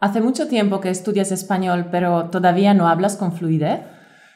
Hace 0.00 0.20
mucho 0.20 0.46
tiempo 0.46 0.80
que 0.80 0.90
estudias 0.90 1.32
español, 1.32 1.86
pero 1.90 2.26
todavía 2.26 2.72
no 2.72 2.86
hablas 2.86 3.16
con 3.16 3.32
fluidez. 3.32 3.80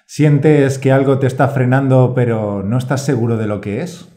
¿Sientes 0.06 0.80
que 0.80 0.90
algo 0.90 1.20
te 1.20 1.28
está 1.28 1.46
frenando, 1.48 2.14
pero 2.16 2.64
no 2.64 2.78
estás 2.78 3.04
seguro 3.04 3.36
de 3.36 3.46
lo 3.46 3.60
que 3.60 3.80
es? 3.80 4.08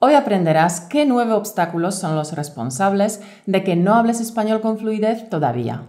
Hoy 0.00 0.14
aprenderás 0.14 0.80
qué 0.80 1.04
nueve 1.04 1.34
obstáculos 1.34 1.96
son 1.96 2.16
los 2.16 2.32
responsables 2.34 3.20
de 3.44 3.64
que 3.64 3.76
no 3.76 3.96
hables 3.96 4.20
español 4.22 4.62
con 4.62 4.78
fluidez 4.78 5.28
todavía. 5.28 5.82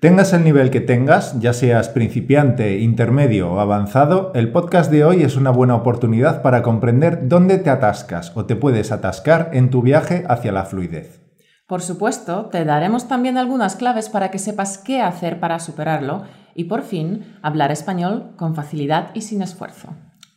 Tengas 0.00 0.32
el 0.32 0.42
nivel 0.42 0.70
que 0.70 0.80
tengas, 0.80 1.38
ya 1.38 1.52
seas 1.52 1.88
principiante, 1.88 2.80
intermedio 2.80 3.52
o 3.52 3.60
avanzado, 3.60 4.32
el 4.34 4.50
podcast 4.50 4.90
de 4.90 5.04
hoy 5.04 5.22
es 5.22 5.36
una 5.36 5.50
buena 5.50 5.76
oportunidad 5.76 6.42
para 6.42 6.62
comprender 6.62 7.28
dónde 7.28 7.58
te 7.58 7.70
atascas 7.70 8.32
o 8.34 8.44
te 8.44 8.56
puedes 8.56 8.90
atascar 8.90 9.50
en 9.52 9.70
tu 9.70 9.82
viaje 9.82 10.24
hacia 10.28 10.50
la 10.50 10.64
fluidez. 10.64 11.25
Por 11.66 11.82
supuesto, 11.82 12.46
te 12.46 12.64
daremos 12.64 13.08
también 13.08 13.36
algunas 13.36 13.74
claves 13.74 14.08
para 14.08 14.30
que 14.30 14.38
sepas 14.38 14.78
qué 14.78 15.02
hacer 15.02 15.40
para 15.40 15.58
superarlo 15.58 16.22
y 16.54 16.64
por 16.64 16.82
fin 16.82 17.36
hablar 17.42 17.72
español 17.72 18.34
con 18.36 18.54
facilidad 18.54 19.10
y 19.14 19.22
sin 19.22 19.42
esfuerzo. 19.42 19.88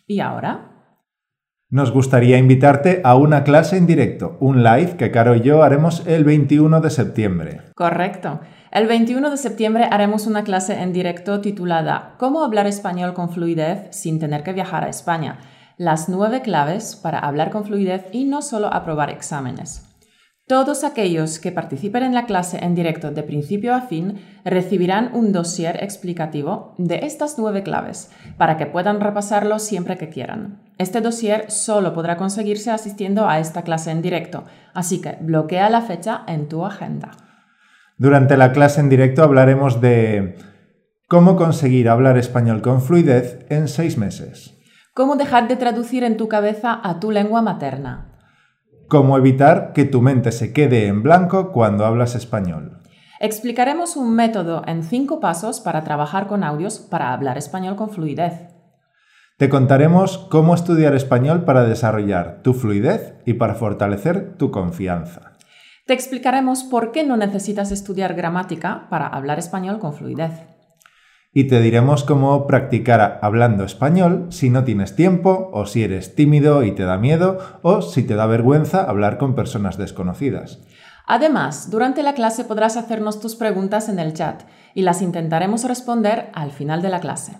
¿Y 0.07 0.21
ahora? 0.21 0.71
Nos 1.69 1.91
gustaría 1.91 2.39
invitarte 2.39 3.01
a 3.03 3.15
una 3.15 3.43
clase 3.43 3.77
en 3.77 3.85
directo, 3.85 4.37
un 4.39 4.63
live 4.63 4.97
que 4.97 5.11
Caro 5.11 5.35
y 5.35 5.41
yo 5.41 5.61
haremos 5.61 6.01
el 6.07 6.23
21 6.23 6.81
de 6.81 6.89
septiembre. 6.89 7.61
Correcto. 7.75 8.39
El 8.71 8.87
21 8.87 9.29
de 9.29 9.37
septiembre 9.37 9.87
haremos 9.91 10.25
una 10.25 10.43
clase 10.43 10.81
en 10.81 10.93
directo 10.93 11.41
titulada 11.41 12.15
¿Cómo 12.17 12.43
hablar 12.43 12.65
español 12.65 13.13
con 13.13 13.29
fluidez 13.29 13.87
sin 13.91 14.17
tener 14.17 14.41
que 14.41 14.53
viajar 14.53 14.83
a 14.83 14.89
España? 14.89 15.37
Las 15.77 16.09
nueve 16.09 16.41
claves 16.41 16.95
para 16.95 17.19
hablar 17.19 17.51
con 17.51 17.65
fluidez 17.65 18.05
y 18.11 18.25
no 18.25 18.41
solo 18.41 18.73
aprobar 18.73 19.11
exámenes. 19.11 19.88
Todos 20.49 20.83
aquellos 20.83 21.37
que 21.37 21.51
participen 21.51 22.01
en 22.01 22.15
la 22.15 22.25
clase 22.25 22.57
en 22.65 22.73
directo 22.73 23.11
de 23.11 23.21
principio 23.21 23.75
a 23.75 23.81
fin 23.81 24.19
recibirán 24.43 25.11
un 25.13 25.31
dossier 25.31 25.83
explicativo 25.83 26.73
de 26.79 27.01
estas 27.05 27.35
nueve 27.37 27.61
claves 27.61 28.09
para 28.35 28.57
que 28.57 28.65
puedan 28.65 28.99
repasarlo 28.99 29.59
siempre 29.59 29.95
que 29.95 30.09
quieran. 30.09 30.63
Este 30.79 31.01
dossier 31.01 31.51
solo 31.51 31.93
podrá 31.93 32.17
conseguirse 32.17 32.71
asistiendo 32.71 33.29
a 33.29 33.37
esta 33.37 33.61
clase 33.61 33.91
en 33.91 34.01
directo, 34.01 34.43
así 34.73 35.01
que 35.01 35.19
bloquea 35.21 35.69
la 35.69 35.81
fecha 35.81 36.23
en 36.25 36.47
tu 36.47 36.65
agenda. 36.65 37.11
Durante 37.99 38.35
la 38.35 38.51
clase 38.51 38.81
en 38.81 38.89
directo 38.89 39.21
hablaremos 39.21 39.81
de 39.81 40.35
cómo 41.07 41.35
conseguir 41.35 41.87
hablar 41.89 42.17
español 42.17 42.63
con 42.63 42.81
fluidez 42.81 43.45
en 43.51 43.67
seis 43.67 43.99
meses. 43.99 44.55
Cómo 44.95 45.15
dejar 45.15 45.47
de 45.47 45.57
traducir 45.57 46.03
en 46.03 46.17
tu 46.17 46.27
cabeza 46.27 46.79
a 46.83 46.99
tu 46.99 47.11
lengua 47.11 47.43
materna 47.43 48.08
Cómo 48.89 49.19
evitar 49.19 49.71
que 49.73 49.85
tu 49.85 50.01
mente 50.01 50.31
se 50.31 50.51
quede 50.51 50.87
en 50.87 51.03
blanco 51.03 51.51
cuando 51.51 51.85
hablas 51.85 52.15
español. 52.15 52.79
Explicaremos 53.19 53.95
un 53.95 54.15
método 54.15 54.63
en 54.65 54.81
cinco 54.81 55.19
pasos 55.19 55.59
para 55.59 55.83
trabajar 55.83 56.25
con 56.25 56.43
audios 56.43 56.79
para 56.79 57.13
hablar 57.13 57.37
español 57.37 57.75
con 57.75 57.91
fluidez. 57.91 58.47
Te 59.37 59.47
contaremos 59.47 60.17
cómo 60.31 60.55
estudiar 60.55 60.95
español 60.95 61.45
para 61.45 61.65
desarrollar 61.65 62.41
tu 62.41 62.55
fluidez 62.55 63.13
y 63.27 63.33
para 63.33 63.53
fortalecer 63.53 64.35
tu 64.39 64.49
confianza. 64.49 65.33
Te 65.85 65.93
explicaremos 65.93 66.63
por 66.63 66.91
qué 66.91 67.05
no 67.05 67.15
necesitas 67.15 67.71
estudiar 67.71 68.15
gramática 68.15 68.87
para 68.89 69.05
hablar 69.05 69.37
español 69.37 69.77
con 69.77 69.93
fluidez 69.93 70.58
y 71.33 71.45
te 71.45 71.61
diremos 71.61 72.03
cómo 72.03 72.47
practicar 72.47 73.19
hablando 73.21 73.63
español 73.63 74.27
si 74.29 74.49
no 74.49 74.63
tienes 74.63 74.95
tiempo 74.95 75.49
o 75.53 75.65
si 75.65 75.83
eres 75.83 76.15
tímido 76.15 76.63
y 76.63 76.71
te 76.71 76.83
da 76.83 76.97
miedo 76.97 77.37
o 77.61 77.81
si 77.81 78.03
te 78.03 78.15
da 78.15 78.25
vergüenza 78.25 78.83
hablar 78.83 79.17
con 79.17 79.35
personas 79.35 79.77
desconocidas. 79.77 80.59
Además, 81.05 81.71
durante 81.71 82.03
la 82.03 82.13
clase 82.13 82.43
podrás 82.43 82.77
hacernos 82.77 83.19
tus 83.19 83.35
preguntas 83.35 83.89
en 83.89 83.99
el 83.99 84.13
chat 84.13 84.43
y 84.75 84.83
las 84.83 85.01
intentaremos 85.01 85.63
responder 85.63 86.29
al 86.33 86.51
final 86.51 86.81
de 86.81 86.89
la 86.89 86.99
clase. 86.99 87.33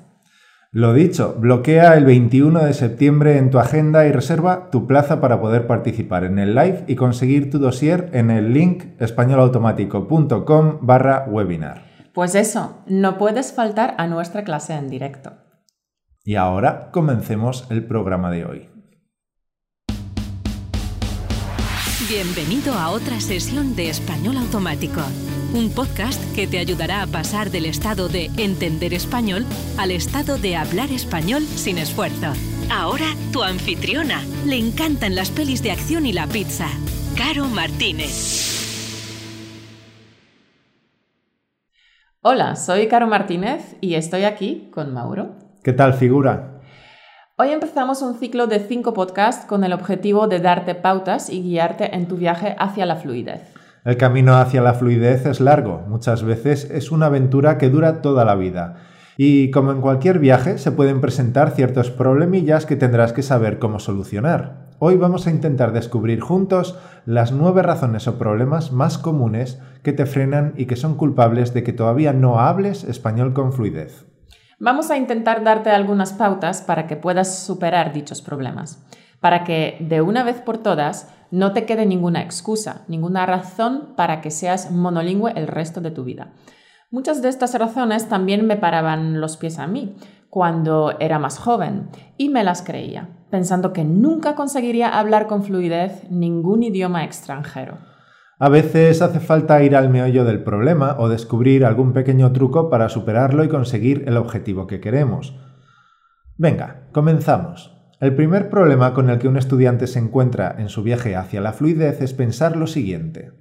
Lo 0.72 0.94
dicho, 0.94 1.36
bloquea 1.40 1.96
el 1.96 2.06
21 2.06 2.64
de 2.64 2.74
septiembre 2.74 3.38
en 3.38 3.50
tu 3.50 3.58
agenda 3.58 4.06
y 4.06 4.12
reserva 4.12 4.70
tu 4.70 4.86
plaza 4.86 5.20
para 5.20 5.42
poder 5.42 5.66
participar 5.66 6.24
en 6.26 6.38
el 6.38 6.54
live 6.54 6.84
y 6.88 6.96
conseguir 6.96 7.50
tu 7.50 7.58
dossier 7.58 8.10
en 8.14 8.30
el 8.30 8.54
link 8.54 8.84
españolautomático.com 9.00 10.78
barra 10.82 11.26
webinar. 11.28 11.89
Pues 12.20 12.36
eso, 12.36 12.84
no 12.86 13.18
puedes 13.18 13.54
faltar 13.54 13.96
a 13.98 14.06
nuestra 14.06 14.44
clase 14.44 14.74
en 14.74 14.90
directo. 14.90 15.38
Y 16.26 16.36
ahora 16.36 16.92
comencemos 16.92 17.66
el 17.70 17.88
programa 17.88 18.30
de 18.30 18.44
hoy. 18.44 18.70
Bienvenido 22.10 22.74
a 22.74 22.90
otra 22.90 23.22
sesión 23.22 23.74
de 23.78 23.90
Español 23.90 24.36
Automático, 24.36 25.00
un 25.54 25.72
podcast 25.72 26.22
que 26.36 26.46
te 26.46 26.60
ayudará 26.60 27.04
a 27.04 27.08
pasar 27.08 27.52
del 27.52 27.66
estado 27.66 28.10
de 28.10 28.26
entender 28.36 28.94
español 28.94 29.46
al 29.78 29.92
estado 29.92 30.38
de 30.38 30.58
hablar 30.58 30.92
español 30.92 31.44
sin 31.44 31.78
esfuerzo. 31.78 32.34
Ahora 32.70 33.16
tu 33.32 33.44
anfitriona. 33.44 34.22
Le 34.46 34.58
encantan 34.58 35.16
las 35.16 35.32
pelis 35.32 35.64
de 35.64 35.72
acción 35.72 36.06
y 36.06 36.12
la 36.12 36.28
pizza. 36.28 36.68
Caro 37.16 37.46
Martínez. 37.46 38.59
Hola, 42.22 42.58
soy 42.58 42.88
Caro 42.88 43.08
Martínez 43.08 43.78
y 43.80 43.94
estoy 43.94 44.26
aquí 44.26 44.70
con 44.74 44.94
Mauro. 44.94 45.38
¿Qué 45.64 45.72
tal, 45.72 45.94
figura? 45.94 46.60
Hoy 47.38 47.52
empezamos 47.52 48.02
un 48.02 48.16
ciclo 48.20 48.46
de 48.46 48.60
cinco 48.60 48.94
podcasts 48.94 49.46
con 49.46 49.64
el 49.64 49.72
objetivo 49.72 50.28
de 50.28 50.42
darte 50.42 50.76
pautas 50.76 51.30
y 51.30 51.42
guiarte 51.42 51.96
en 51.96 52.10
tu 52.10 52.18
viaje 52.18 52.58
hacia 52.60 52.86
la 52.86 52.98
fluidez. 52.98 53.54
El 53.86 53.96
camino 53.96 54.36
hacia 54.36 54.62
la 54.62 54.74
fluidez 54.74 55.26
es 55.28 55.40
largo, 55.40 55.86
muchas 55.88 56.24
veces 56.24 56.70
es 56.70 56.92
una 56.92 57.06
aventura 57.06 57.58
que 57.58 57.70
dura 57.70 58.02
toda 58.02 58.26
la 58.26 58.36
vida. 58.36 58.76
Y 59.16 59.50
como 59.52 59.72
en 59.72 59.80
cualquier 59.80 60.20
viaje, 60.20 60.58
se 60.58 60.74
pueden 60.74 61.00
presentar 61.00 61.52
ciertos 61.52 61.90
problemillas 61.90 62.66
que 62.66 62.76
tendrás 62.76 63.14
que 63.14 63.24
saber 63.24 63.60
cómo 63.60 63.80
solucionar. 63.80 64.69
Hoy 64.82 64.96
vamos 64.96 65.28
a 65.28 65.30
intentar 65.30 65.74
descubrir 65.74 66.22
juntos 66.22 66.80
las 67.06 67.34
nueve 67.34 67.62
razones 67.62 68.08
o 68.08 68.18
problemas 68.18 68.72
más 68.72 68.98
comunes 68.98 69.62
que 69.84 69.92
te 69.92 70.06
frenan 70.06 70.54
y 70.56 70.68
que 70.68 70.78
son 70.78 70.96
culpables 70.96 71.54
de 71.54 71.64
que 71.64 71.74
todavía 71.74 72.14
no 72.14 72.40
hables 72.40 72.86
español 72.86 73.34
con 73.34 73.52
fluidez. 73.52 74.06
Vamos 74.58 74.90
a 74.90 74.96
intentar 74.96 75.44
darte 75.44 75.70
algunas 75.70 76.14
pautas 76.14 76.62
para 76.62 76.88
que 76.88 76.96
puedas 76.96 77.40
superar 77.40 77.92
dichos 77.92 78.22
problemas, 78.22 78.82
para 79.20 79.44
que 79.44 79.76
de 79.82 80.00
una 80.02 80.24
vez 80.24 80.40
por 80.40 80.60
todas 80.60 81.14
no 81.30 81.52
te 81.52 81.66
quede 81.66 81.86
ninguna 81.86 82.22
excusa, 82.22 82.86
ninguna 82.88 83.26
razón 83.26 83.96
para 83.98 84.22
que 84.22 84.32
seas 84.32 84.72
monolingüe 84.72 85.34
el 85.36 85.48
resto 85.48 85.82
de 85.82 85.92
tu 85.92 86.06
vida. 86.06 86.32
Muchas 86.90 87.22
de 87.22 87.28
estas 87.28 87.54
razones 87.60 88.08
también 88.08 88.48
me 88.48 88.56
paraban 88.56 89.20
los 89.20 89.36
pies 89.36 89.60
a 89.60 89.68
mí 89.68 89.98
cuando 90.30 90.98
era 91.02 91.20
más 91.20 91.38
joven 91.38 91.90
y 92.16 92.30
me 92.30 92.46
las 92.46 92.62
creía 92.62 93.10
pensando 93.30 93.74
que 93.74 93.84
nunca 93.84 94.36
conseguiría 94.36 94.98
hablar 94.98 95.28
con 95.28 95.44
fluidez 95.44 96.10
ningún 96.10 96.64
idioma 96.64 97.04
extranjero. 97.04 97.78
A 98.40 98.48
veces 98.48 99.02
hace 99.02 99.20
falta 99.20 99.62
ir 99.64 99.76
al 99.76 99.90
meollo 99.90 100.24
del 100.24 100.44
problema 100.44 100.96
o 100.98 101.10
descubrir 101.10 101.66
algún 101.66 101.92
pequeño 101.92 102.32
truco 102.32 102.70
para 102.70 102.88
superarlo 102.88 103.44
y 103.44 103.50
conseguir 103.50 104.06
el 104.08 104.16
objetivo 104.16 104.66
que 104.66 104.80
queremos. 104.80 105.36
Venga, 106.38 106.88
comenzamos. 106.94 107.76
El 108.00 108.16
primer 108.16 108.50
problema 108.50 108.94
con 108.94 109.10
el 109.10 109.20
que 109.20 109.28
un 109.28 109.36
estudiante 109.36 109.88
se 109.88 110.00
encuentra 110.00 110.56
en 110.58 110.70
su 110.70 110.84
viaje 110.84 111.18
hacia 111.18 111.42
la 111.42 111.52
fluidez 111.52 112.02
es 112.02 112.14
pensar 112.14 112.56
lo 112.56 112.66
siguiente. 112.66 113.34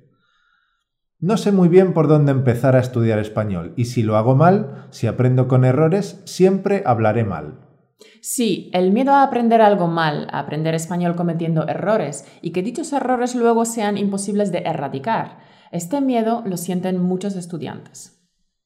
No 1.20 1.37
sé 1.37 1.53
muy 1.53 1.69
bien 1.69 1.93
por 1.93 2.09
dónde 2.09 2.32
empezar 2.32 2.75
a 2.75 2.81
estudiar 2.81 3.20
español 3.20 3.75
y 3.76 3.84
si 3.84 4.03
lo 4.03 4.16
hago 4.16 4.34
mal, 4.34 4.88
si 4.91 5.06
aprendo 5.06 5.47
con 5.47 5.65
errores, 5.65 6.22
siempre 6.25 6.82
hablaré 6.84 7.25
mal. 7.25 7.68
Sí, 8.20 8.70
el 8.72 8.92
miedo 8.92 9.12
a 9.12 9.22
aprender 9.22 9.60
algo 9.60 9.88
mal, 9.88 10.28
a 10.31 10.38
aprender 10.41 10.75
español 10.75 11.16
cometiendo 11.16 11.66
errores 11.66 12.25
y 12.42 12.50
que 12.50 12.62
dichos 12.62 12.92
errores 12.92 13.34
luego 13.34 13.64
sean 13.64 13.98
imposibles 13.98 14.53
de 14.53 14.59
erradicar. 14.59 15.38
Este 15.72 16.00
miedo 16.00 16.42
lo 16.47 16.56
sienten 16.56 17.03
muchos 17.03 17.34
estudiantes. 17.37 18.22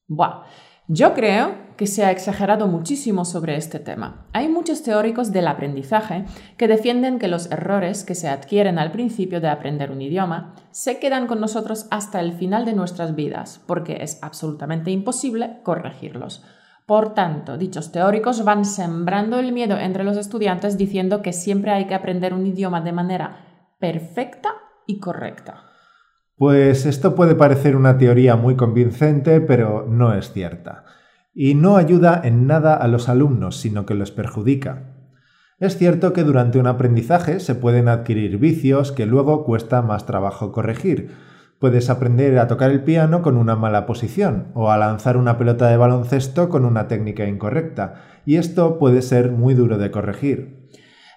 Buah, 0.07 0.43
yo 0.87 1.13
creo 1.13 1.63
que 1.77 1.87
se 1.87 2.03
ha 2.03 2.11
exagerado 2.11 2.67
muchísimo 2.67 3.25
sobre 3.25 3.55
este 3.55 3.79
tema. 3.79 4.27
Hay 4.33 4.49
muchos 4.49 4.83
teóricos 4.83 5.31
del 5.31 5.47
aprendizaje 5.47 6.25
que 6.57 6.67
defienden 6.67 7.19
que 7.19 7.27
los 7.27 7.49
errores 7.49 8.03
que 8.03 8.15
se 8.15 8.27
adquieren 8.27 8.77
al 8.77 8.91
principio 8.91 9.41
de 9.41 9.47
aprender 9.47 9.91
un 9.91 10.01
idioma 10.01 10.55
se 10.71 10.99
quedan 10.99 11.25
con 11.25 11.39
nosotros 11.39 11.87
hasta 11.89 12.19
el 12.19 12.33
final 12.33 12.65
de 12.65 12.73
nuestras 12.73 13.15
vidas, 13.15 13.61
porque 13.65 13.99
es 14.01 14.19
absolutamente 14.21 14.91
imposible 14.91 15.61
corregirlos. 15.63 16.43
Por 16.85 17.13
tanto, 17.13 17.57
dichos 17.57 17.91
teóricos 17.91 18.43
van 18.43 18.65
sembrando 18.65 19.39
el 19.39 19.53
miedo 19.53 19.77
entre 19.77 20.03
los 20.03 20.17
estudiantes 20.17 20.77
diciendo 20.77 21.21
que 21.21 21.31
siempre 21.31 21.71
hay 21.71 21.87
que 21.87 21.95
aprender 21.95 22.33
un 22.33 22.45
idioma 22.45 22.81
de 22.81 22.91
manera 22.91 23.75
perfecta 23.79 24.49
y 24.85 24.99
correcta. 24.99 25.63
Pues 26.35 26.85
esto 26.85 27.15
puede 27.15 27.35
parecer 27.35 27.75
una 27.75 27.97
teoría 27.97 28.35
muy 28.35 28.55
convincente, 28.55 29.39
pero 29.39 29.85
no 29.87 30.13
es 30.13 30.33
cierta. 30.33 30.83
Y 31.33 31.55
no 31.55 31.77
ayuda 31.77 32.19
en 32.23 32.47
nada 32.47 32.75
a 32.75 32.87
los 32.87 33.07
alumnos, 33.07 33.57
sino 33.57 33.85
que 33.85 33.93
los 33.93 34.11
perjudica. 34.11 34.93
Es 35.59 35.77
cierto 35.77 36.11
que 36.11 36.23
durante 36.23 36.59
un 36.59 36.67
aprendizaje 36.67 37.39
se 37.39 37.55
pueden 37.55 37.87
adquirir 37.87 38.37
vicios 38.39 38.91
que 38.91 39.05
luego 39.05 39.45
cuesta 39.45 39.81
más 39.81 40.05
trabajo 40.05 40.51
corregir, 40.51 41.11
Puedes 41.63 41.89
aprender 41.89 42.37
a 42.39 42.47
tocar 42.49 42.71
el 42.71 42.83
piano 42.83 43.21
con 43.21 43.37
una 43.37 43.55
mala 43.55 43.85
posición 43.85 44.51
o 44.53 44.69
a 44.69 44.75
lanzar 44.75 45.15
una 45.15 45.37
pelota 45.37 45.69
de 45.69 45.77
baloncesto 45.77 46.49
con 46.49 46.65
una 46.65 46.89
técnica 46.89 47.25
incorrecta, 47.25 48.01
y 48.25 48.35
esto 48.35 48.77
puede 48.77 49.01
ser 49.01 49.31
muy 49.31 49.53
duro 49.53 49.77
de 49.77 49.89
corregir. 49.89 50.67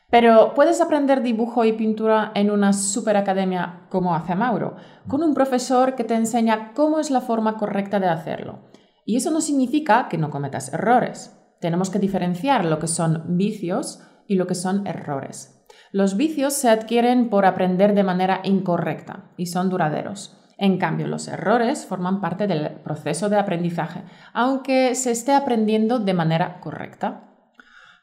Pero 0.09 0.53
puedes 0.55 0.81
aprender 0.81 1.25
dibujo 1.25 1.65
y 1.65 1.73
pintura 1.73 2.31
en 2.37 2.53
una 2.53 2.73
superacademia 2.75 3.89
como 3.91 4.15
hace 4.15 4.37
Mauro, 4.37 4.77
con 5.09 5.25
un 5.25 5.35
profesor 5.35 5.97
que 5.97 6.05
te 6.05 6.15
enseña 6.15 6.75
cómo 6.75 7.01
es 7.01 7.11
la 7.11 7.23
forma 7.23 7.57
correcta 7.57 7.99
de 7.99 8.07
hacerlo. 8.07 8.71
Y 9.05 9.17
eso 9.17 9.33
no 9.33 9.41
significa 9.41 10.07
que 10.09 10.17
no 10.17 10.31
cometas 10.31 10.73
errores. 10.73 11.37
Tenemos 11.61 11.91
que 11.91 11.99
diferenciar 11.99 12.67
lo 12.67 12.79
que 12.79 12.87
son 12.87 13.37
vicios 13.37 14.01
y 14.29 14.37
lo 14.37 14.47
que 14.47 14.55
son 14.55 14.87
errores. 14.87 15.56
Los 15.97 16.19
vicios 16.19 16.53
se 16.53 16.69
adquieren 16.69 17.31
por 17.31 17.47
aprender 17.47 17.95
de 17.95 18.05
manera 18.05 18.41
incorrecta 18.45 19.31
y 19.39 19.47
son 19.47 19.71
duraderos. 19.71 20.37
En 20.59 20.77
cambio, 20.77 21.07
los 21.07 21.27
errores 21.27 21.87
forman 21.87 22.21
parte 22.21 22.47
del 22.47 22.69
proceso 22.85 23.31
de 23.31 23.39
aprendizaje, 23.39 24.03
aunque 24.35 24.95
se 24.95 25.11
esté 25.11 25.33
aprendiendo 25.33 25.99
de 25.99 26.13
manera 26.13 26.61
correcta. 26.61 27.31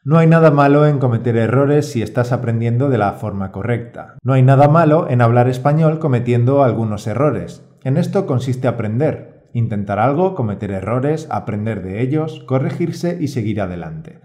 No 0.03 0.17
hay 0.17 0.25
nada 0.25 0.49
malo 0.49 0.87
en 0.87 0.97
cometer 0.97 1.37
errores 1.37 1.91
si 1.91 2.01
estás 2.01 2.31
aprendiendo 2.31 2.89
de 2.89 2.97
la 2.97 3.11
forma 3.11 3.51
correcta. 3.51 4.15
No 4.23 4.33
hay 4.33 4.41
nada 4.41 4.67
malo 4.67 5.07
en 5.07 5.21
hablar 5.21 5.47
español 5.47 5.99
cometiendo 5.99 6.63
algunos 6.63 7.05
errores. 7.05 7.63
En 7.83 7.97
esto 7.97 8.25
consiste 8.25 8.67
aprender. 8.67 9.51
Intentar 9.53 9.99
algo, 9.99 10.33
cometer 10.33 10.71
errores, 10.71 11.27
aprender 11.29 11.83
de 11.83 12.01
ellos, 12.01 12.43
corregirse 12.47 13.19
y 13.21 13.27
seguir 13.27 13.61
adelante. 13.61 14.19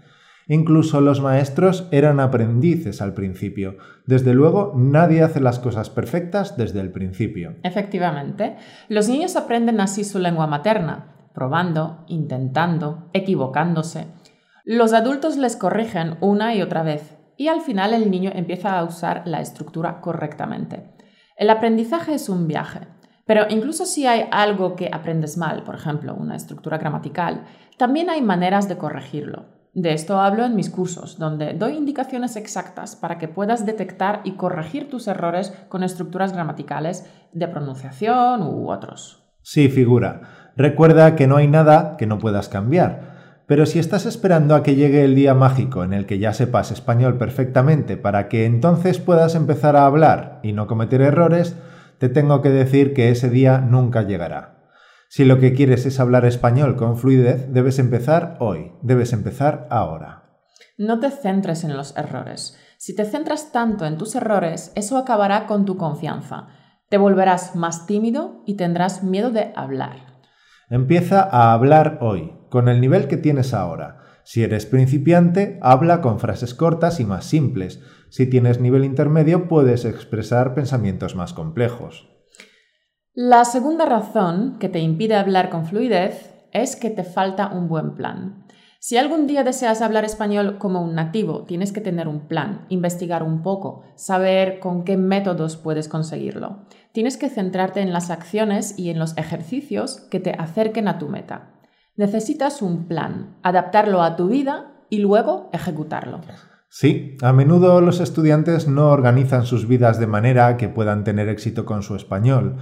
Incluso 0.51 0.99
los 0.99 1.21
maestros 1.21 1.87
eran 1.91 2.19
aprendices 2.19 3.03
al 3.03 3.13
principio. 3.13 3.77
Desde 4.07 4.33
luego, 4.33 4.73
nadie 4.75 5.21
hace 5.21 5.39
las 5.39 5.59
cosas 5.59 5.91
perfectas 5.91 6.57
desde 6.57 6.79
el 6.79 6.91
principio. 6.91 7.57
Efectivamente, 7.61 8.57
los 8.87 9.07
niños 9.07 9.35
aprenden 9.35 9.79
así 9.79 10.03
su 10.03 10.17
lengua 10.17 10.47
materna, 10.47 11.29
probando, 11.35 12.03
intentando, 12.07 13.11
equivocándose. 13.13 14.07
Los 14.65 14.93
adultos 14.93 15.37
les 15.37 15.55
corrigen 15.55 16.17
una 16.19 16.55
y 16.55 16.63
otra 16.63 16.81
vez 16.81 17.15
y 17.37 17.47
al 17.47 17.61
final 17.61 17.93
el 17.93 18.09
niño 18.09 18.31
empieza 18.33 18.79
a 18.79 18.83
usar 18.83 19.21
la 19.25 19.41
estructura 19.41 20.01
correctamente. 20.01 20.95
El 21.37 21.51
aprendizaje 21.51 22.15
es 22.15 22.27
un 22.27 22.47
viaje, 22.47 22.87
pero 23.27 23.45
incluso 23.49 23.85
si 23.85 24.07
hay 24.07 24.25
algo 24.31 24.75
que 24.75 24.89
aprendes 24.91 25.37
mal, 25.37 25.61
por 25.61 25.75
ejemplo, 25.75 26.15
una 26.15 26.35
estructura 26.35 26.79
gramatical, 26.79 27.45
también 27.77 28.09
hay 28.09 28.23
maneras 28.23 28.67
de 28.67 28.77
corregirlo. 28.79 29.58
De 29.79 29.93
esto 29.93 30.19
hablo 30.19 30.43
en 30.43 30.57
mis 30.57 30.69
cursos, 30.69 31.17
donde 31.17 31.53
doy 31.53 31.77
indicaciones 31.77 32.35
exactas 32.35 32.97
para 32.97 33.17
que 33.17 33.29
puedas 33.29 33.65
detectar 33.65 34.19
y 34.25 34.33
corregir 34.33 34.89
tus 34.89 35.07
errores 35.07 35.53
con 35.69 35.83
estructuras 35.83 36.33
gramaticales 36.33 37.09
de 37.31 37.47
pronunciación 37.47 38.43
u 38.43 38.69
otros. 38.69 39.23
Sí, 39.41 39.69
figura. 39.69 40.51
Recuerda 40.57 41.15
que 41.15 41.27
no 41.27 41.37
hay 41.37 41.47
nada 41.47 41.95
que 41.95 42.07
no 42.07 42.19
puedas 42.19 42.49
cambiar. 42.49 43.43
Pero 43.45 43.65
si 43.65 43.79
estás 43.79 44.05
esperando 44.05 44.53
a 44.53 44.63
que 44.63 44.75
llegue 44.75 45.05
el 45.05 45.15
día 45.15 45.33
mágico 45.33 45.85
en 45.85 45.93
el 45.93 46.05
que 46.05 46.19
ya 46.19 46.33
sepas 46.33 46.71
español 46.71 47.17
perfectamente 47.17 47.95
para 47.95 48.27
que 48.27 48.45
entonces 48.45 48.99
puedas 48.99 49.33
empezar 49.33 49.77
a 49.77 49.85
hablar 49.85 50.41
y 50.43 50.51
no 50.51 50.67
cometer 50.67 50.99
errores, 50.99 51.55
te 51.99 52.09
tengo 52.09 52.41
que 52.41 52.49
decir 52.49 52.93
que 52.93 53.11
ese 53.11 53.29
día 53.29 53.59
nunca 53.59 54.01
llegará. 54.01 54.58
Si 55.11 55.25
lo 55.25 55.39
que 55.39 55.55
quieres 55.55 55.87
es 55.87 55.99
hablar 55.99 56.23
español 56.25 56.75
con 56.75 56.95
fluidez, 56.95 57.51
debes 57.51 57.79
empezar 57.79 58.37
hoy, 58.39 58.73
debes 58.83 59.11
empezar 59.11 59.67
ahora. 59.71 60.43
No 60.77 60.99
te 60.99 61.09
centres 61.09 61.63
en 61.63 61.75
los 61.75 61.97
errores. 61.97 62.59
Si 62.77 62.95
te 62.95 63.05
centras 63.05 63.51
tanto 63.51 63.87
en 63.87 63.97
tus 63.97 64.13
errores, 64.13 64.71
eso 64.75 64.99
acabará 64.99 65.47
con 65.47 65.65
tu 65.65 65.77
confianza. 65.77 66.49
Te 66.89 66.99
volverás 66.99 67.55
más 67.55 67.87
tímido 67.87 68.43
y 68.45 68.53
tendrás 68.53 69.03
miedo 69.03 69.31
de 69.31 69.51
hablar. 69.55 70.21
Empieza 70.69 71.23
a 71.23 71.53
hablar 71.53 71.97
hoy, 72.01 72.31
con 72.51 72.69
el 72.69 72.79
nivel 72.79 73.07
que 73.07 73.17
tienes 73.17 73.55
ahora. 73.55 74.03
Si 74.23 74.43
eres 74.43 74.67
principiante, 74.67 75.57
habla 75.63 76.01
con 76.01 76.19
frases 76.19 76.53
cortas 76.53 76.99
y 76.99 77.05
más 77.05 77.25
simples. 77.25 77.81
Si 78.11 78.27
tienes 78.27 78.59
nivel 78.59 78.85
intermedio, 78.85 79.47
puedes 79.47 79.85
expresar 79.85 80.53
pensamientos 80.53 81.15
más 81.15 81.33
complejos. 81.33 82.18
La 83.21 83.43
segunda 83.43 83.85
razón 83.85 84.55
que 84.59 84.69
te 84.69 84.79
impide 84.79 85.17
hablar 85.17 85.49
con 85.49 85.65
fluidez 85.65 86.33
es 86.53 86.77
que 86.77 86.89
te 86.89 87.03
falta 87.03 87.51
un 87.51 87.67
buen 87.67 87.95
plan. 87.95 88.45
Si 88.79 88.95
algún 88.95 89.27
día 89.27 89.43
deseas 89.43 89.81
hablar 89.81 90.05
español 90.05 90.57
como 90.57 90.81
un 90.81 90.95
nativo, 90.95 91.43
tienes 91.43 91.73
que 91.73 91.81
tener 91.81 92.07
un 92.07 92.29
plan, 92.29 92.65
investigar 92.69 93.23
un 93.23 93.41
poco, 93.41 93.83
saber 93.95 94.61
con 94.61 94.85
qué 94.85 94.95
métodos 94.95 95.57
puedes 95.57 95.89
conseguirlo. 95.89 96.65
Tienes 96.93 97.17
que 97.17 97.27
centrarte 97.27 97.81
en 97.81 97.91
las 97.91 98.09
acciones 98.09 98.79
y 98.79 98.89
en 98.89 98.99
los 98.99 99.17
ejercicios 99.17 99.99
que 100.09 100.21
te 100.21 100.31
acerquen 100.31 100.87
a 100.87 100.97
tu 100.97 101.09
meta. 101.09 101.49
Necesitas 101.97 102.61
un 102.61 102.87
plan, 102.87 103.35
adaptarlo 103.43 104.01
a 104.01 104.15
tu 104.15 104.29
vida 104.29 104.71
y 104.89 104.99
luego 104.99 105.49
ejecutarlo. 105.51 106.21
Sí, 106.69 107.17
a 107.21 107.33
menudo 107.33 107.81
los 107.81 107.99
estudiantes 107.99 108.69
no 108.69 108.87
organizan 108.91 109.45
sus 109.45 109.67
vidas 109.67 109.99
de 109.99 110.07
manera 110.07 110.55
que 110.55 110.69
puedan 110.69 111.03
tener 111.03 111.27
éxito 111.27 111.65
con 111.65 111.83
su 111.83 111.97
español 111.97 112.55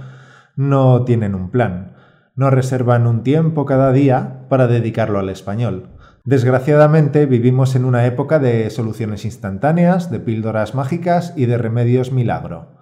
no 0.58 1.04
tienen 1.04 1.36
un 1.36 1.50
plan, 1.52 1.94
no 2.34 2.50
reservan 2.50 3.06
un 3.06 3.22
tiempo 3.22 3.64
cada 3.64 3.92
día 3.92 4.48
para 4.48 4.66
dedicarlo 4.66 5.20
al 5.20 5.28
español. 5.28 5.90
Desgraciadamente 6.24 7.26
vivimos 7.26 7.76
en 7.76 7.84
una 7.84 8.04
época 8.06 8.40
de 8.40 8.68
soluciones 8.70 9.24
instantáneas, 9.24 10.10
de 10.10 10.18
píldoras 10.18 10.74
mágicas 10.74 11.32
y 11.36 11.46
de 11.46 11.58
remedios 11.58 12.10
milagro. 12.10 12.76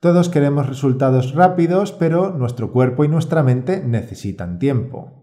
Todos 0.00 0.30
queremos 0.30 0.68
resultados 0.68 1.32
rápidos, 1.32 1.92
pero 1.92 2.32
nuestro 2.32 2.72
cuerpo 2.72 3.04
y 3.04 3.08
nuestra 3.08 3.44
mente 3.44 3.84
necesitan 3.86 4.58
tiempo. 4.58 5.21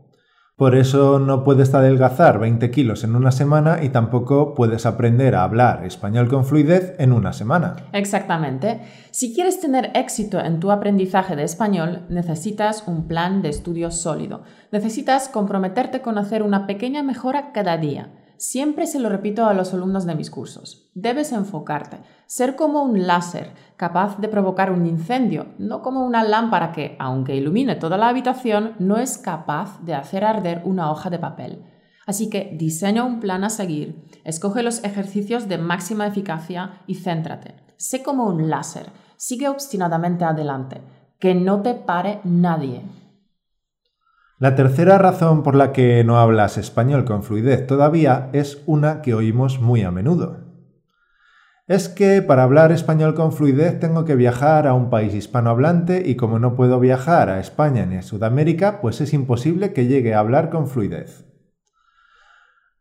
Por 0.59 0.75
eso 0.75 1.19
no 1.19 1.45
puedes 1.45 1.73
adelgazar 1.73 2.37
20 2.37 2.69
kilos 2.69 3.05
en 3.05 3.15
una 3.15 3.31
semana 3.31 3.81
y 3.81 3.87
tampoco 3.87 4.55
puedes 4.55 4.85
aprender 4.85 5.33
a 5.33 5.43
hablar 5.43 5.85
español 5.85 6.27
con 6.27 6.43
fluidez 6.43 6.95
en 6.99 7.13
una 7.13 7.31
semana. 7.31 7.77
Exactamente. 7.93 8.81
Si 9.09 9.33
quieres 9.33 9.61
tener 9.61 9.89
éxito 9.95 10.37
en 10.37 10.59
tu 10.59 10.69
aprendizaje 10.69 11.37
de 11.37 11.43
español, 11.43 12.01
necesitas 12.09 12.83
un 12.87 13.07
plan 13.07 13.41
de 13.41 13.47
estudio 13.47 13.89
sólido. 13.89 14.43
Necesitas 14.73 15.29
comprometerte 15.29 16.01
con 16.01 16.17
hacer 16.17 16.43
una 16.43 16.67
pequeña 16.67 17.03
mejora 17.03 17.53
cada 17.53 17.77
día. 17.77 18.09
Siempre 18.39 18.87
se 18.87 18.99
lo 18.99 19.09
repito 19.09 19.47
a 19.47 19.53
los 19.53 19.73
alumnos 19.73 20.05
de 20.05 20.15
mis 20.15 20.31
cursos. 20.31 20.89
Debes 20.95 21.33
enfocarte, 21.33 21.97
ser 22.25 22.55
como 22.55 22.83
un 22.83 23.05
láser, 23.05 23.51
capaz 23.75 24.17
de 24.17 24.29
provocar 24.29 24.71
un 24.71 24.85
incendio, 24.85 25.47
no 25.57 25.81
como 25.81 26.05
una 26.05 26.23
lámpara 26.23 26.71
que, 26.71 26.95
aunque 26.99 27.35
ilumine 27.35 27.75
toda 27.75 27.97
la 27.97 28.07
habitación, 28.07 28.75
no 28.79 28.95
es 28.95 29.17
capaz 29.17 29.81
de 29.83 29.93
hacer 29.93 30.23
arder 30.23 30.61
una 30.63 30.89
hoja 30.89 31.09
de 31.09 31.19
papel. 31.19 31.65
Así 32.07 32.29
que 32.29 32.55
diseña 32.57 33.03
un 33.03 33.19
plan 33.19 33.43
a 33.43 33.49
seguir, 33.49 34.07
escoge 34.23 34.63
los 34.63 34.85
ejercicios 34.85 35.49
de 35.49 35.57
máxima 35.57 36.07
eficacia 36.07 36.81
y 36.87 36.95
céntrate. 36.95 37.55
Sé 37.75 38.03
como 38.03 38.25
un 38.25 38.49
láser, 38.49 38.89
sigue 39.17 39.49
obstinadamente 39.49 40.23
adelante, 40.23 40.79
que 41.19 41.35
no 41.35 41.61
te 41.61 41.73
pare 41.73 42.21
nadie. 42.23 42.83
La 44.39 44.55
tercera 44.55 44.97
razón 44.97 45.43
por 45.43 45.53
la 45.53 45.73
que 45.73 46.01
no 46.05 46.17
hablas 46.17 46.57
español 46.57 47.03
con 47.03 47.23
fluidez 47.23 47.67
todavía 47.67 48.29
es 48.31 48.63
una 48.67 49.01
que 49.01 49.13
oímos 49.13 49.59
muy 49.59 49.81
a 49.81 49.91
menudo. 49.91 50.37
Es 51.67 51.89
que 51.89 52.21
para 52.21 52.43
hablar 52.43 52.71
español 52.71 53.15
con 53.15 53.33
fluidez 53.33 53.81
tengo 53.81 54.05
que 54.05 54.15
viajar 54.15 54.65
a 54.65 54.73
un 54.73 54.89
país 54.89 55.13
hispanohablante 55.13 56.03
y 56.05 56.15
como 56.15 56.39
no 56.39 56.55
puedo 56.55 56.79
viajar 56.79 57.29
a 57.29 57.41
España 57.41 57.85
ni 57.85 57.97
a 57.97 58.01
Sudamérica, 58.01 58.79
pues 58.79 59.01
es 59.01 59.13
imposible 59.13 59.73
que 59.73 59.87
llegue 59.87 60.13
a 60.13 60.19
hablar 60.19 60.49
con 60.49 60.69
fluidez. 60.69 61.25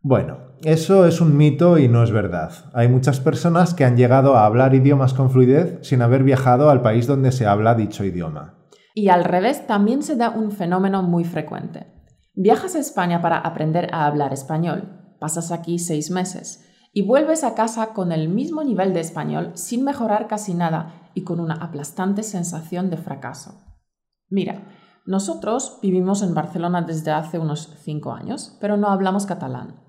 Bueno, 0.00 0.52
eso 0.62 1.06
es 1.06 1.20
un 1.20 1.36
mito 1.36 1.76
y 1.76 1.88
no 1.88 2.04
es 2.04 2.12
verdad. 2.12 2.52
Hay 2.72 2.86
muchas 2.86 3.18
personas 3.18 3.74
que 3.74 3.84
han 3.84 3.96
llegado 3.96 4.36
a 4.36 4.46
hablar 4.46 4.76
idiomas 4.76 5.12
con 5.12 5.28
fluidez 5.28 5.80
sin 5.82 6.02
haber 6.02 6.22
viajado 6.22 6.70
al 6.70 6.82
país 6.82 7.08
donde 7.08 7.32
se 7.32 7.46
habla 7.46 7.74
dicho 7.74 8.04
idioma. 8.04 8.57
Y 8.98 9.10
al 9.10 9.22
revés 9.22 9.64
también 9.68 10.02
se 10.02 10.16
da 10.16 10.30
un 10.30 10.50
fenómeno 10.50 11.04
muy 11.04 11.22
frecuente. 11.22 11.86
Viajas 12.34 12.74
a 12.74 12.80
España 12.80 13.22
para 13.22 13.38
aprender 13.38 13.88
a 13.94 14.06
hablar 14.06 14.32
español, 14.32 15.14
pasas 15.20 15.52
aquí 15.52 15.78
seis 15.78 16.10
meses 16.10 16.68
y 16.92 17.02
vuelves 17.02 17.44
a 17.44 17.54
casa 17.54 17.94
con 17.94 18.10
el 18.10 18.28
mismo 18.28 18.64
nivel 18.64 18.92
de 18.94 18.98
español 18.98 19.52
sin 19.54 19.84
mejorar 19.84 20.26
casi 20.26 20.52
nada 20.52 21.12
y 21.14 21.22
con 21.22 21.38
una 21.38 21.54
aplastante 21.54 22.24
sensación 22.24 22.90
de 22.90 22.96
fracaso. 22.96 23.62
Mira, 24.30 24.66
nosotros 25.06 25.78
vivimos 25.80 26.20
en 26.22 26.34
Barcelona 26.34 26.82
desde 26.82 27.12
hace 27.12 27.38
unos 27.38 27.78
cinco 27.84 28.10
años, 28.10 28.58
pero 28.60 28.76
no 28.76 28.88
hablamos 28.88 29.26
catalán. 29.26 29.80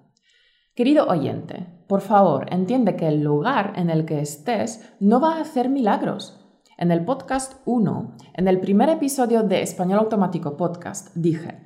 Querido 0.75 1.08
oyente, 1.08 1.84
por 1.88 2.01
favor, 2.01 2.46
entiende 2.54 2.96
que 2.96 3.08
el 3.08 3.24
lugar 3.24 3.74
en 3.75 3.89
el 3.89 4.06
que 4.06 4.20
estés 4.20 4.94
no 5.00 5.20
va 5.20 5.38
a 5.38 5.42
hacer 5.42 5.68
milagros. 5.68 6.38
En 6.81 6.91
el 6.91 7.03
podcast 7.03 7.55
1, 7.65 8.15
en 8.36 8.48
el 8.48 8.62
primer 8.62 8.88
episodio 8.88 9.43
de 9.43 9.62
Español 9.62 10.00
Automático 10.00 10.55
Podcast, 10.55 11.13
dije, 11.13 11.59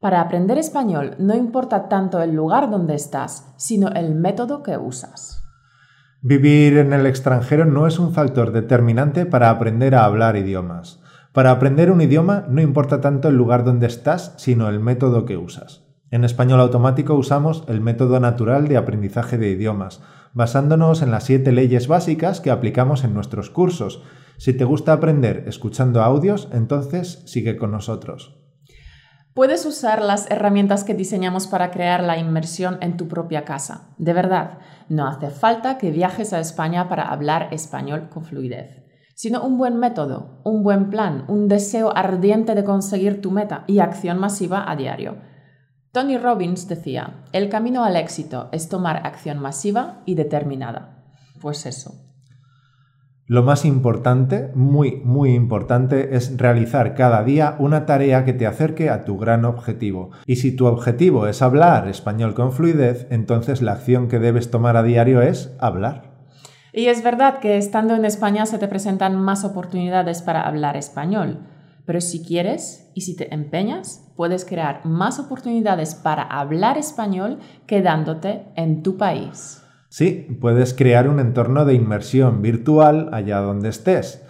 para 0.00 0.20
aprender 0.20 0.58
español 0.58 1.14
no 1.20 1.36
importa 1.36 1.88
tanto 1.88 2.20
el 2.20 2.34
lugar 2.34 2.68
donde 2.68 2.96
estás, 2.96 3.54
sino 3.56 3.86
el 3.92 4.16
método 4.16 4.64
que 4.64 4.76
usas. 4.76 5.44
Vivir 6.22 6.76
en 6.76 6.92
el 6.92 7.06
extranjero 7.06 7.66
no 7.66 7.86
es 7.86 8.00
un 8.00 8.12
factor 8.12 8.50
determinante 8.50 9.26
para 9.26 9.50
aprender 9.50 9.94
a 9.94 10.04
hablar 10.04 10.34
idiomas. 10.34 11.00
Para 11.32 11.52
aprender 11.52 11.92
un 11.92 12.00
idioma 12.00 12.44
no 12.48 12.60
importa 12.60 13.00
tanto 13.00 13.28
el 13.28 13.36
lugar 13.36 13.62
donde 13.62 13.86
estás, 13.86 14.34
sino 14.38 14.68
el 14.68 14.80
método 14.80 15.24
que 15.24 15.36
usas. 15.36 15.84
En 16.10 16.24
español 16.24 16.58
automático 16.58 17.14
usamos 17.14 17.62
el 17.68 17.80
método 17.80 18.18
natural 18.18 18.66
de 18.66 18.76
aprendizaje 18.76 19.38
de 19.38 19.50
idiomas, 19.50 20.02
basándonos 20.32 21.02
en 21.02 21.12
las 21.12 21.22
siete 21.22 21.52
leyes 21.52 21.86
básicas 21.86 22.40
que 22.40 22.50
aplicamos 22.50 23.04
en 23.04 23.14
nuestros 23.14 23.50
cursos. 23.50 24.02
Si 24.38 24.52
te 24.52 24.64
gusta 24.64 24.92
aprender 24.92 25.44
escuchando 25.48 26.00
audios, 26.00 26.48
entonces 26.52 27.24
sigue 27.26 27.56
con 27.56 27.72
nosotros. 27.72 28.36
Puedes 29.34 29.66
usar 29.66 30.00
las 30.00 30.30
herramientas 30.30 30.84
que 30.84 30.94
diseñamos 30.94 31.48
para 31.48 31.72
crear 31.72 32.04
la 32.04 32.18
inmersión 32.18 32.78
en 32.80 32.96
tu 32.96 33.08
propia 33.08 33.44
casa. 33.44 33.94
De 33.98 34.12
verdad, 34.12 34.58
no 34.88 35.08
hace 35.08 35.30
falta 35.30 35.76
que 35.76 35.90
viajes 35.90 36.32
a 36.32 36.38
España 36.38 36.88
para 36.88 37.08
hablar 37.08 37.48
español 37.52 38.08
con 38.10 38.24
fluidez, 38.24 38.84
sino 39.16 39.42
un 39.42 39.58
buen 39.58 39.76
método, 39.76 40.40
un 40.44 40.62
buen 40.62 40.88
plan, 40.88 41.24
un 41.26 41.48
deseo 41.48 41.96
ardiente 41.96 42.54
de 42.54 42.62
conseguir 42.62 43.20
tu 43.20 43.32
meta 43.32 43.64
y 43.66 43.80
acción 43.80 44.18
masiva 44.18 44.70
a 44.70 44.76
diario. 44.76 45.16
Tony 45.90 46.16
Robbins 46.16 46.68
decía, 46.68 47.24
el 47.32 47.48
camino 47.48 47.84
al 47.84 47.96
éxito 47.96 48.48
es 48.52 48.68
tomar 48.68 49.04
acción 49.04 49.40
masiva 49.40 50.02
y 50.06 50.14
determinada. 50.14 51.04
Pues 51.40 51.66
eso. 51.66 52.07
Lo 53.30 53.42
más 53.42 53.66
importante, 53.66 54.50
muy, 54.54 55.02
muy 55.04 55.34
importante, 55.34 56.16
es 56.16 56.38
realizar 56.38 56.94
cada 56.94 57.22
día 57.24 57.56
una 57.58 57.84
tarea 57.84 58.24
que 58.24 58.32
te 58.32 58.46
acerque 58.46 58.88
a 58.88 59.04
tu 59.04 59.18
gran 59.18 59.44
objetivo. 59.44 60.12
Y 60.24 60.36
si 60.36 60.56
tu 60.56 60.64
objetivo 60.64 61.26
es 61.26 61.42
hablar 61.42 61.88
español 61.88 62.32
con 62.32 62.52
fluidez, 62.52 63.06
entonces 63.10 63.60
la 63.60 63.72
acción 63.72 64.08
que 64.08 64.18
debes 64.18 64.50
tomar 64.50 64.78
a 64.78 64.82
diario 64.82 65.20
es 65.20 65.54
hablar. 65.58 66.10
Y 66.72 66.86
es 66.86 67.04
verdad 67.04 67.38
que 67.40 67.58
estando 67.58 67.94
en 67.94 68.06
España 68.06 68.46
se 68.46 68.56
te 68.56 68.66
presentan 68.66 69.16
más 69.16 69.44
oportunidades 69.44 70.22
para 70.22 70.48
hablar 70.48 70.78
español. 70.78 71.40
Pero 71.84 72.00
si 72.00 72.24
quieres 72.24 72.90
y 72.94 73.02
si 73.02 73.14
te 73.14 73.34
empeñas, 73.34 74.10
puedes 74.16 74.46
crear 74.46 74.86
más 74.86 75.18
oportunidades 75.18 75.94
para 75.94 76.22
hablar 76.22 76.78
español 76.78 77.40
quedándote 77.66 78.46
en 78.56 78.82
tu 78.82 78.96
país. 78.96 79.62
Sí, 79.88 80.36
puedes 80.40 80.74
crear 80.74 81.08
un 81.08 81.18
entorno 81.18 81.64
de 81.64 81.74
inmersión 81.74 82.42
virtual 82.42 83.08
allá 83.12 83.38
donde 83.38 83.70
estés. 83.70 84.22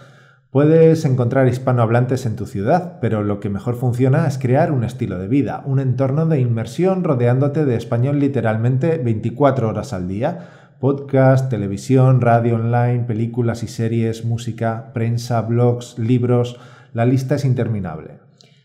Puedes 0.51 1.05
encontrar 1.05 1.47
hispanohablantes 1.47 2.25
en 2.25 2.35
tu 2.35 2.47
ciudad, 2.47 2.97
pero 3.01 3.23
lo 3.23 3.39
que 3.39 3.49
mejor 3.49 3.75
funciona 3.75 4.25
es 4.25 4.39
crear 4.39 4.71
un 4.71 4.83
estilo 4.83 5.19
de 5.19 5.27
vida, 5.27 5.61
un 5.65 5.79
entorno 5.79 6.25
de 6.25 6.39
inmersión 6.39 7.03
rodeándote 7.03 7.65
de 7.65 7.75
español 7.75 8.19
literalmente 8.19 8.97
24 8.97 9.67
horas 9.67 9.93
al 9.93 10.07
día. 10.07 10.49
Podcast, 10.79 11.49
televisión, 11.49 12.21
radio 12.21 12.55
online, 12.55 13.03
películas 13.05 13.61
y 13.61 13.67
series, 13.67 14.23
música, 14.23 14.91
prensa, 14.93 15.41
blogs, 15.41 15.99
libros, 15.99 16.57
la 16.93 17.05
lista 17.05 17.35
es 17.35 17.45
interminable. 17.45 18.19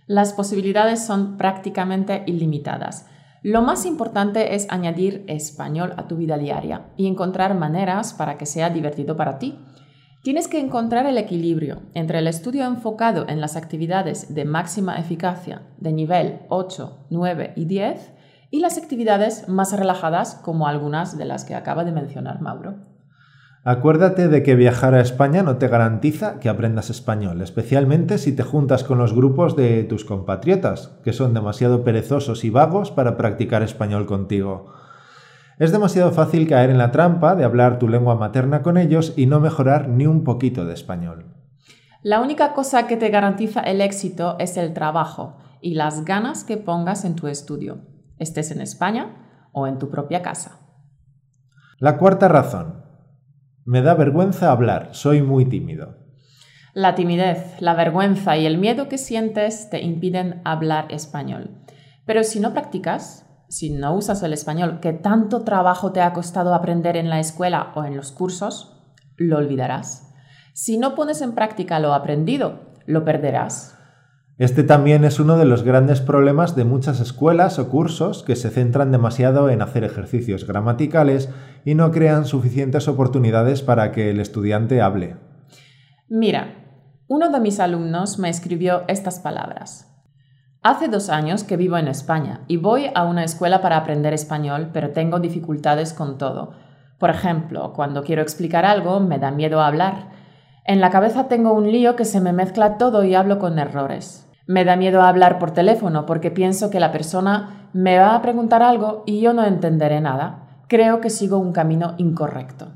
Las 0.07 0.33
posibilidades 0.33 1.05
son 1.05 1.37
prácticamente 1.37 2.23
ilimitadas. 2.27 3.07
Lo 3.45 3.61
más 3.61 3.85
importante 3.85 4.55
es 4.55 4.67
añadir 4.71 5.23
español 5.27 5.93
a 5.99 6.09
tu 6.09 6.17
vida 6.17 6.39
diaria 6.39 6.87
y 6.97 7.07
encontrar 7.07 7.55
maneras 7.55 8.15
para 8.15 8.39
que 8.39 8.47
sea 8.47 8.71
divertido 8.71 9.19
para 9.19 9.39
ti. 9.39 9.59
Tienes 10.23 10.49
que 10.49 10.59
encontrar 10.59 11.05
el 11.05 11.19
equilibrio 11.19 11.83
entre 11.93 12.21
el 12.21 12.27
estudio 12.27 12.65
enfocado 12.65 13.29
en 13.29 13.43
las 13.43 13.57
actividades 13.57 14.35
de 14.35 14.47
máxima 14.47 14.97
eficacia 14.97 15.61
de 15.77 15.93
nivel 15.93 16.41
8, 16.49 17.05
9 17.11 17.53
y 17.55 17.67
10 17.67 18.13
y 18.51 18.61
las 18.61 18.79
actividades 18.79 19.47
más 19.47 19.77
relajadas 19.77 20.37
como 20.37 20.67
algunas 20.67 21.19
de 21.19 21.27
las 21.27 21.45
que 21.45 21.55
acaba 21.55 21.85
de 21.85 21.93
mencionar 21.93 22.41
Mauro. 22.41 22.94
Acuérdate 23.67 24.29
de 24.29 24.43
que 24.43 24.57
viajar 24.57 24.95
a 24.95 25.01
España 25.01 25.43
no 25.43 25.57
te 25.57 25.69
garantiza 25.69 26.39
que 26.39 26.51
aprendas 26.51 26.91
español, 26.91 27.41
especialmente 27.41 28.19
si 28.19 28.37
te 28.37 28.43
juntas 28.43 28.85
con 28.85 28.99
los 28.99 29.15
grupos 29.15 29.57
de 29.57 29.85
tus 29.85 30.05
compatriotas, 30.05 30.99
que 31.03 31.15
son 31.15 31.33
demasiado 31.33 31.83
perezosos 31.83 32.45
y 32.45 32.51
vagos 32.51 32.91
para 32.91 33.17
practicar 33.17 33.63
español 33.63 34.05
contigo. 34.05 34.67
Es 35.59 35.73
demasiado 35.73 36.13
fácil 36.13 36.47
caer 36.47 36.69
en 36.69 36.77
la 36.77 36.91
trampa 36.91 37.37
de 37.37 37.45
hablar 37.45 37.79
tu 37.79 37.89
lengua 37.89 38.17
materna 38.17 38.61
con 38.61 38.77
ellos 38.77 39.15
y 39.17 39.25
no 39.25 39.41
mejorar 39.41 39.89
ni 39.89 40.07
un 40.07 40.25
poquito 40.25 40.67
de 40.67 40.75
español. 40.75 41.33
La 42.03 42.21
única 42.21 42.53
cosa 42.53 42.87
que 42.87 42.99
te 42.99 43.09
garantiza 43.09 43.61
el 43.61 43.81
éxito 43.81 44.37
es 44.39 44.59
el 44.59 44.75
trabajo 44.75 45.39
y 45.63 45.73
las 45.73 46.05
ganas 46.05 46.45
que 46.45 46.59
pongas 46.59 47.07
en 47.07 47.17
tu 47.17 47.29
estudio, 47.29 47.79
estés 48.19 48.51
en 48.51 48.61
España 48.61 49.49
o 49.53 49.67
en 49.67 49.79
tu 49.79 49.89
propia 49.89 50.21
casa. 50.21 50.59
La 51.79 51.97
cuarta 51.97 52.29
razón, 52.29 52.84
me 53.65 53.83
da 53.83 53.95
vergüenza 53.95 54.51
hablar, 54.51 54.91
soy 54.93 55.23
muy 55.23 55.47
tímido. 55.47 55.97
La 56.75 56.95
timidez, 56.95 57.61
la 57.61 57.75
vergüenza 57.75 58.37
y 58.37 58.47
el 58.47 58.59
miedo 58.59 58.89
que 58.89 58.99
sientes 58.99 59.71
te 59.71 59.81
impiden 59.81 60.43
hablar 60.45 60.87
español. 60.91 61.63
Pero 62.05 62.25
si 62.25 62.41
no 62.41 62.53
practicas, 62.53 63.27
si 63.49 63.71
no 63.71 63.95
usas 63.95 64.23
el 64.23 64.33
español 64.33 64.81
que 64.81 64.93
tanto 64.93 65.45
trabajo 65.45 65.93
te 65.93 66.01
ha 66.03 66.13
costado 66.13 66.53
aprender 66.53 66.97
en 66.97 67.09
la 67.09 67.21
escuela 67.21 67.73
o 67.75 67.85
en 67.85 67.97
los 67.97 68.13
cursos, 68.13 68.83
lo 69.17 69.39
olvidarás. 69.39 70.13
Si 70.53 70.77
no 70.77 70.95
pones 70.95 71.23
en 71.23 71.35
práctica 71.35 71.79
lo 71.79 71.95
aprendido, 71.95 72.75
lo 72.87 73.05
perderás. 73.05 73.79
Este 74.37 74.65
también 74.65 75.05
es 75.05 75.21
uno 75.21 75.37
de 75.39 75.45
los 75.45 75.63
grandes 75.63 76.01
problemas 76.01 76.57
de 76.57 76.65
muchas 76.65 76.99
escuelas 76.99 77.61
o 77.61 77.69
cursos 77.69 78.25
que 78.25 78.35
se 78.35 78.51
centran 78.51 78.91
demasiado 78.91 79.49
en 79.49 79.63
hacer 79.63 79.85
ejercicios 79.85 80.45
gramaticales 80.45 81.29
y 81.65 81.77
no 81.77 81.93
crean 81.93 82.25
suficientes 82.25 82.89
oportunidades 82.89 83.63
para 83.63 83.93
que 83.93 84.11
el 84.11 84.19
estudiante 84.19 84.83
hable. 84.83 85.17
Mira, 86.09 86.65
uno 87.07 87.31
de 87.31 87.39
mis 87.39 87.61
alumnos 87.61 88.19
me 88.19 88.29
escribió 88.29 88.83
estas 88.89 89.21
palabras. 89.21 89.91
Hace 90.63 90.89
dos 90.89 91.11
años 91.11 91.45
que 91.45 91.57
vivo 91.57 91.77
en 91.77 91.87
España 91.87 92.41
y 92.49 92.57
voy 92.57 92.87
a 92.93 93.05
una 93.05 93.23
escuela 93.23 93.61
para 93.61 93.77
aprender 93.77 94.15
español, 94.15 94.71
pero 94.73 94.91
tengo 94.91 95.21
dificultades 95.21 95.93
con 95.93 96.19
todo. 96.19 96.55
Por 96.99 97.11
ejemplo, 97.11 97.73
cuando 97.73 98.03
quiero 98.03 98.23
explicar 98.23 98.65
algo, 98.65 98.99
me 98.99 99.19
da 99.19 99.31
miedo 99.31 99.61
hablar. 99.61 100.09
En 100.67 100.81
la 100.81 100.89
cabeza 100.89 101.29
tengo 101.29 101.53
un 101.53 101.71
lío 101.71 101.95
que 101.95 102.07
se 102.07 102.23
me 102.23 102.33
mezcla 102.33 102.79
todo 102.79 103.05
y 103.05 103.15
hablo 103.15 103.39
con 103.39 103.59
errores. 103.59 104.27
Me 104.47 104.65
da 104.65 104.77
miedo 104.77 105.03
hablar 105.03 105.39
por 105.39 105.51
teléfono 105.51 106.07
porque 106.07 106.31
pienso 106.31 106.71
que 106.71 106.81
la 106.81 106.91
persona 106.91 107.69
me 107.75 107.99
va 107.99 108.15
a 108.15 108.23
preguntar 108.23 108.63
algo 108.63 109.03
y 109.05 109.21
yo 109.21 109.35
no 109.35 109.45
entenderé 109.45 110.01
nada. 110.01 110.63
Creo 110.69 111.03
que 111.03 111.11
sigo 111.11 111.37
un 111.37 111.53
camino 111.53 111.95
incorrecto. 111.99 112.73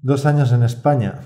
Dos 0.00 0.24
años 0.24 0.52
en 0.52 0.62
España. 0.62 1.20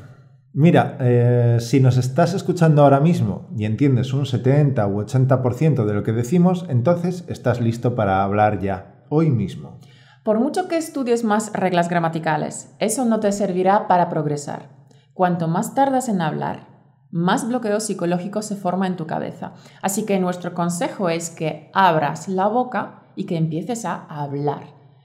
Mira, 0.52 0.96
eh, 0.98 1.58
si 1.60 1.78
nos 1.78 1.96
estás 1.96 2.34
escuchando 2.34 2.82
ahora 2.82 2.98
mismo 2.98 3.48
y 3.56 3.64
entiendes 3.64 4.12
un 4.12 4.26
70 4.26 4.84
u 4.88 5.00
80% 5.02 5.84
de 5.84 5.94
lo 5.94 6.02
que 6.02 6.12
decimos, 6.12 6.66
entonces 6.68 7.24
estás 7.28 7.60
listo 7.60 7.94
para 7.94 8.24
hablar 8.24 8.58
ya, 8.58 9.04
hoy 9.08 9.30
mismo. 9.30 9.78
Por 10.24 10.40
mucho 10.40 10.66
que 10.66 10.76
estudies 10.76 11.22
más 11.22 11.52
reglas 11.52 11.88
gramaticales, 11.88 12.74
eso 12.80 13.04
no 13.04 13.20
te 13.20 13.30
servirá 13.30 13.86
para 13.86 14.08
progresar. 14.08 14.79
Cuanto 15.20 15.48
más 15.48 15.74
tardas 15.74 16.08
en 16.08 16.22
hablar, 16.22 16.66
más 17.10 17.46
bloqueo 17.46 17.78
psicológico 17.80 18.40
se 18.40 18.56
forma 18.56 18.86
en 18.86 18.96
tu 18.96 19.06
cabeza. 19.06 19.52
Así 19.82 20.06
que 20.06 20.18
nuestro 20.18 20.54
consejo 20.54 21.10
es 21.10 21.28
que 21.28 21.70
abras 21.74 22.26
la 22.26 22.46
boca 22.46 23.02
y 23.16 23.24
que 23.24 23.36
empieces 23.36 23.84
a 23.84 24.06
hablar. 24.06 24.62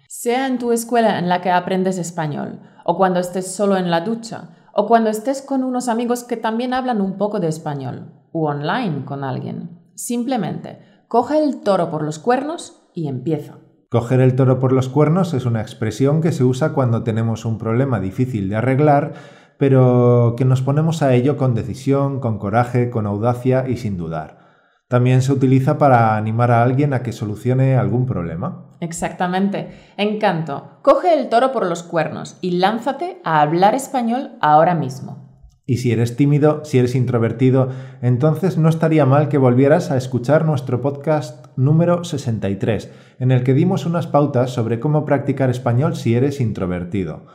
Sea 0.07 0.47
en 0.47 0.57
tu 0.57 0.71
escuela 0.71 1.19
en 1.19 1.27
la 1.27 1.41
que 1.41 1.51
aprendes 1.51 1.97
español, 1.97 2.61
o 2.85 2.95
cuando 2.95 3.19
estés 3.19 3.53
solo 3.53 3.75
en 3.75 3.91
la 3.91 4.05
ducha, 4.05 4.51
o 4.73 4.87
cuando 4.87 5.09
estés 5.09 5.41
con 5.41 5.65
unos 5.65 5.89
amigos 5.89 6.23
que 6.23 6.37
también 6.37 6.73
hablan 6.73 7.01
un 7.01 7.17
poco 7.17 7.41
de 7.41 7.49
español, 7.49 8.13
o 8.31 8.47
online 8.47 9.03
con 9.03 9.25
alguien. 9.25 9.81
Simplemente, 9.95 10.79
coge 11.09 11.43
el 11.43 11.59
toro 11.59 11.91
por 11.91 12.03
los 12.03 12.19
cuernos 12.19 12.87
y 12.93 13.09
empieza. 13.09 13.57
Coger 13.89 14.19
el 14.19 14.35
toro 14.35 14.59
por 14.59 14.71
los 14.71 14.89
cuernos 14.89 15.33
es 15.33 15.45
una 15.45 15.61
expresión 15.61 16.21
que 16.21 16.31
se 16.31 16.43
usa 16.43 16.73
cuando 16.73 17.03
tenemos 17.03 17.45
un 17.45 17.57
problema 17.57 17.99
difícil 17.99 18.49
de 18.49 18.55
arreglar 18.55 19.13
pero 19.57 20.35
que 20.37 20.45
nos 20.45 20.61
ponemos 20.61 21.01
a 21.01 21.13
ello 21.13 21.37
con 21.37 21.55
decisión, 21.55 22.19
con 22.19 22.37
coraje, 22.37 22.89
con 22.89 23.05
audacia 23.05 23.65
y 23.67 23.77
sin 23.77 23.97
dudar. 23.97 24.45
También 24.87 25.23
se 25.23 25.33
utiliza 25.33 25.77
para 25.77 26.15
animar 26.15 26.51
a 26.51 26.61
alguien 26.61 26.93
a 26.93 27.01
que 27.01 27.11
solucione 27.11 27.75
algún 27.75 28.05
problema. 28.05 28.67
Exactamente. 28.81 29.69
Encanto. 29.97 30.79
Coge 30.83 31.19
el 31.19 31.29
toro 31.29 31.51
por 31.51 31.65
los 31.65 31.81
cuernos 31.81 32.37
y 32.41 32.51
lánzate 32.51 33.19
a 33.23 33.41
hablar 33.41 33.73
español 33.73 34.31
ahora 34.41 34.75
mismo. 34.75 35.25
Y 35.67 35.77
si 35.77 35.91
eres 35.91 36.15
tímido, 36.15 36.63
si 36.63 36.77
eres 36.77 36.93
introvertido, 36.93 37.69
entonces 38.03 38.59
no 38.59 38.69
estaría 38.69 39.07
mal 39.07 39.29
que 39.29 39.39
volvieras 39.39 39.89
a 39.89 39.97
escuchar 39.97 40.45
nuestro 40.45 40.79
podcast 40.79 41.47
número 41.57 42.03
63, 42.03 42.91
en 43.17 43.31
el 43.31 43.43
que 43.43 43.55
dimos 43.55 43.87
unas 43.87 44.05
pautas 44.05 44.51
sobre 44.51 44.79
cómo 44.79 45.05
practicar 45.05 45.49
español 45.49 45.95
si 45.95 46.13
eres 46.13 46.39
introvertido. 46.39 47.25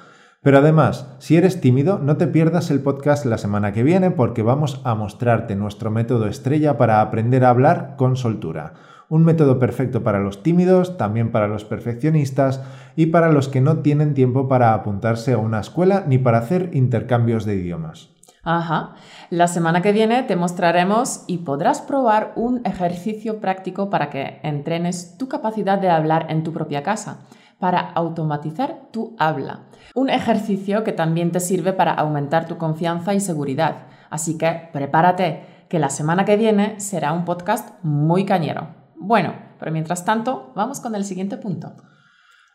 Pero 0.42 0.58
además, 0.58 1.06
si 1.18 1.36
eres 1.36 1.60
tímido, 1.60 1.98
no 1.98 2.16
te 2.16 2.26
pierdas 2.26 2.70
el 2.70 2.80
podcast 2.80 3.26
la 3.26 3.36
semana 3.36 3.72
que 3.72 3.82
viene 3.82 4.10
porque 4.10 4.42
vamos 4.42 4.80
a 4.84 4.94
mostrarte 4.94 5.54
nuestro 5.54 5.90
método 5.90 6.26
estrella 6.28 6.78
para 6.78 7.02
aprender 7.02 7.44
a 7.44 7.50
hablar 7.50 7.94
con 7.98 8.16
soltura. 8.16 8.72
Un 9.10 9.22
método 9.24 9.58
perfecto 9.58 10.02
para 10.02 10.18
los 10.18 10.42
tímidos, 10.42 10.96
también 10.96 11.30
para 11.30 11.46
los 11.46 11.66
perfeccionistas 11.66 12.62
y 12.96 13.06
para 13.06 13.30
los 13.30 13.48
que 13.48 13.60
no 13.60 13.80
tienen 13.80 14.14
tiempo 14.14 14.48
para 14.48 14.72
apuntarse 14.72 15.34
a 15.34 15.38
una 15.38 15.60
escuela 15.60 16.04
ni 16.06 16.16
para 16.16 16.38
hacer 16.38 16.70
intercambios 16.72 17.44
de 17.44 17.56
idiomas. 17.56 18.08
Ajá. 18.42 18.94
La 19.28 19.46
semana 19.46 19.82
que 19.82 19.92
viene 19.92 20.22
te 20.22 20.36
mostraremos 20.36 21.24
y 21.26 21.38
podrás 21.38 21.82
probar 21.82 22.32
un 22.36 22.62
ejercicio 22.64 23.40
práctico 23.40 23.90
para 23.90 24.08
que 24.08 24.40
entrenes 24.42 25.18
tu 25.18 25.28
capacidad 25.28 25.78
de 25.78 25.90
hablar 25.90 26.26
en 26.30 26.42
tu 26.42 26.54
propia 26.54 26.82
casa, 26.82 27.18
para 27.60 27.78
automatizar 27.78 28.88
tu 28.90 29.14
habla. 29.18 29.66
Un 29.94 30.10
ejercicio 30.10 30.82
que 30.82 30.92
también 30.92 31.30
te 31.30 31.38
sirve 31.38 31.72
para 31.72 31.92
aumentar 31.92 32.48
tu 32.48 32.58
confianza 32.58 33.14
y 33.14 33.20
seguridad. 33.20 33.86
Así 34.10 34.36
que 34.36 34.68
prepárate, 34.72 35.66
que 35.68 35.78
la 35.78 35.90
semana 35.90 36.24
que 36.24 36.36
viene 36.36 36.80
será 36.80 37.12
un 37.12 37.24
podcast 37.24 37.78
muy 37.84 38.24
cañero. 38.24 38.74
Bueno, 38.96 39.34
pero 39.60 39.70
mientras 39.70 40.04
tanto, 40.04 40.52
vamos 40.56 40.80
con 40.80 40.96
el 40.96 41.04
siguiente 41.04 41.36
punto. 41.36 41.76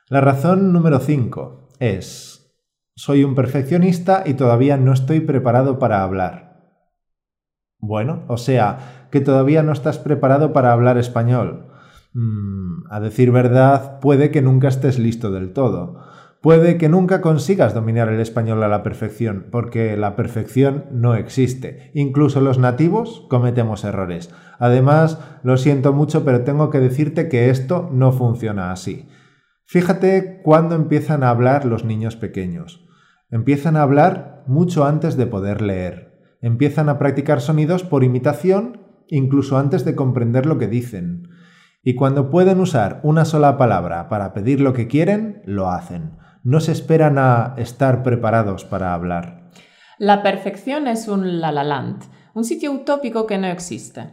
La 0.09 0.19
razón 0.19 0.73
número 0.73 0.99
5 0.99 1.69
es 1.79 2.35
soy 2.97 3.23
un 3.23 3.35
perfeccionista 3.35 4.23
y 4.25 4.35
todavía 4.35 4.77
no 4.77 4.93
estoy 4.93 5.19
preparado 5.19 5.79
para 5.79 6.03
hablar. 6.03 6.45
Bueno, 7.79 8.23
o 8.27 8.37
sea, 8.37 9.07
que 9.11 9.21
todavía 9.21 9.63
no 9.63 9.71
estás 9.71 9.97
preparado 9.97 10.53
para 10.53 10.71
hablar 10.71 10.97
español. 10.97 11.64
Mm, 12.15 12.85
a 12.89 13.01
decir 13.01 13.29
verdad, 13.31 13.99
puede 13.99 14.31
que 14.31 14.41
nunca 14.41 14.69
estés 14.69 14.97
listo 14.99 15.31
del 15.31 15.51
todo. 15.51 15.99
Puede 16.41 16.77
que 16.77 16.87
nunca 16.87 17.19
consigas 17.19 17.73
dominar 17.73 18.07
el 18.07 18.21
español 18.21 18.63
a 18.63 18.69
la 18.69 18.83
perfección, 18.83 19.47
porque 19.51 19.97
la 19.97 20.15
perfección 20.15 20.85
no 20.91 21.15
existe. 21.15 21.91
Incluso 21.93 22.39
los 22.39 22.57
nativos 22.57 23.25
cometemos 23.29 23.83
errores. 23.83 24.33
Además, 24.59 25.19
lo 25.43 25.57
siento 25.57 25.91
mucho, 25.91 26.23
pero 26.23 26.45
tengo 26.45 26.69
que 26.69 26.79
decirte 26.79 27.27
que 27.27 27.49
esto 27.49 27.89
no 27.91 28.13
funciona 28.13 28.71
así. 28.71 29.09
Fíjate 29.65 30.39
cuándo 30.41 30.75
empiezan 30.75 31.21
a 31.21 31.31
hablar 31.31 31.65
los 31.65 31.83
niños 31.83 32.15
pequeños. 32.15 32.87
Empiezan 33.29 33.75
a 33.75 33.81
hablar 33.81 34.45
mucho 34.47 34.85
antes 34.85 35.17
de 35.17 35.25
poder 35.25 35.61
leer. 35.61 36.37
Empiezan 36.41 36.87
a 36.87 36.97
practicar 36.97 37.41
sonidos 37.41 37.83
por 37.83 38.05
imitación 38.05 38.85
incluso 39.09 39.57
antes 39.57 39.83
de 39.83 39.95
comprender 39.95 40.45
lo 40.45 40.57
que 40.57 40.67
dicen. 40.67 41.27
Y 41.85 41.95
cuando 41.95 42.29
pueden 42.29 42.59
usar 42.59 42.99
una 43.03 43.23
sola 43.23 43.57
palabra 43.57 44.09
para 44.09 44.33
pedir 44.33 44.59
lo 44.59 44.73
que 44.73 44.87
quieren, 44.89 45.41
lo 45.45 45.69
hacen. 45.69 46.17
No 46.43 46.59
se 46.59 46.73
esperan 46.73 47.17
a 47.17 47.53
estar 47.55 48.03
preparados 48.03 48.65
para 48.65 48.93
hablar. 48.93 49.51
La 49.97 50.21
perfección 50.21 50.87
es 50.87 51.07
un 51.07 51.39
la 51.39 51.53
la 51.53 51.63
land, 51.63 52.03
un 52.33 52.43
sitio 52.43 52.73
utópico 52.73 53.25
que 53.25 53.37
no 53.37 53.47
existe. 53.47 54.09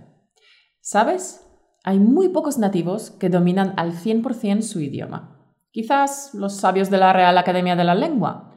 ¿Sabes? 0.80 1.44
Hay 1.82 1.98
muy 1.98 2.28
pocos 2.28 2.58
nativos 2.58 3.10
que 3.10 3.28
dominan 3.28 3.74
al 3.76 3.94
100% 3.94 4.62
su 4.62 4.78
idioma. 4.78 5.56
Quizás 5.72 6.34
los 6.34 6.54
sabios 6.54 6.90
de 6.90 6.98
la 6.98 7.12
Real 7.12 7.36
Academia 7.36 7.74
de 7.74 7.82
la 7.84 7.96
Lengua, 7.96 8.52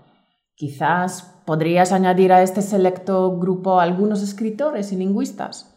Quizás 0.56 1.42
podrías 1.46 1.92
añadir 1.92 2.32
a 2.32 2.42
este 2.42 2.62
selecto 2.62 3.38
grupo 3.38 3.82
algunos 3.82 4.24
escritores 4.24 4.94
y 4.94 4.96
lingüistas. 4.96 5.75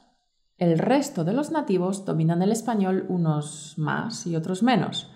El 0.59 0.81
resto 0.81 1.23
de 1.23 1.33
los 1.33 1.53
nativos 1.53 2.05
dominan 2.05 2.43
el 2.43 2.51
español 2.51 3.07
unos 3.09 3.75
más 3.77 4.27
y 4.27 4.35
otros 4.35 4.65
menos. 4.65 5.09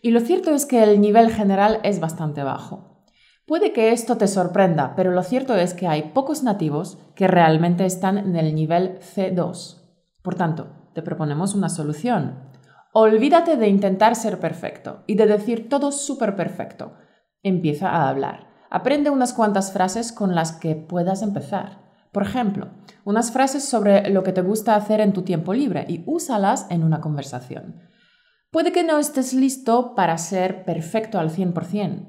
Y 0.00 0.12
lo 0.12 0.20
cierto 0.20 0.52
es 0.52 0.64
que 0.64 0.82
el 0.82 0.98
nivel 1.00 1.30
general 1.30 1.80
es 1.82 2.00
bastante 2.00 2.42
bajo. 2.42 3.04
Puede 3.46 3.74
que 3.74 3.92
esto 3.92 4.16
te 4.16 4.26
sorprenda, 4.28 4.94
pero 4.96 5.10
lo 5.10 5.22
cierto 5.22 5.54
es 5.56 5.74
que 5.74 5.86
hay 5.86 6.12
pocos 6.14 6.42
nativos 6.42 6.98
que 7.14 7.28
realmente 7.28 7.84
están 7.84 8.16
en 8.16 8.36
el 8.36 8.54
nivel 8.54 8.98
C2. 9.00 9.76
Por 10.22 10.34
tanto, 10.36 10.68
te 10.94 11.02
proponemos 11.02 11.54
una 11.54 11.68
solución. 11.68 12.48
Olvídate 12.94 13.56
de 13.56 13.68
intentar 13.68 14.16
ser 14.16 14.40
perfecto 14.40 15.02
y 15.06 15.16
de 15.16 15.26
decir 15.26 15.68
todo 15.68 15.92
súper 15.92 16.34
perfecto. 16.34 16.94
Empieza 17.42 17.90
a 17.90 18.08
hablar. 18.08 18.48
Aprende 18.70 19.10
unas 19.10 19.34
cuantas 19.34 19.70
frases 19.70 20.12
con 20.12 20.34
las 20.34 20.52
que 20.52 20.76
puedas 20.76 21.20
empezar. 21.20 21.78
Por 22.10 22.22
ejemplo, 22.22 22.68
unas 23.08 23.32
frases 23.32 23.64
sobre 23.64 24.10
lo 24.10 24.22
que 24.22 24.34
te 24.34 24.42
gusta 24.42 24.76
hacer 24.76 25.00
en 25.00 25.14
tu 25.14 25.22
tiempo 25.22 25.54
libre 25.54 25.86
y 25.88 26.02
úsalas 26.04 26.66
en 26.68 26.84
una 26.84 27.00
conversación. 27.00 27.76
Puede 28.50 28.70
que 28.70 28.84
no 28.84 28.98
estés 28.98 29.32
listo 29.32 29.94
para 29.94 30.18
ser 30.18 30.66
perfecto 30.66 31.18
al 31.18 31.30
100%, 31.30 32.06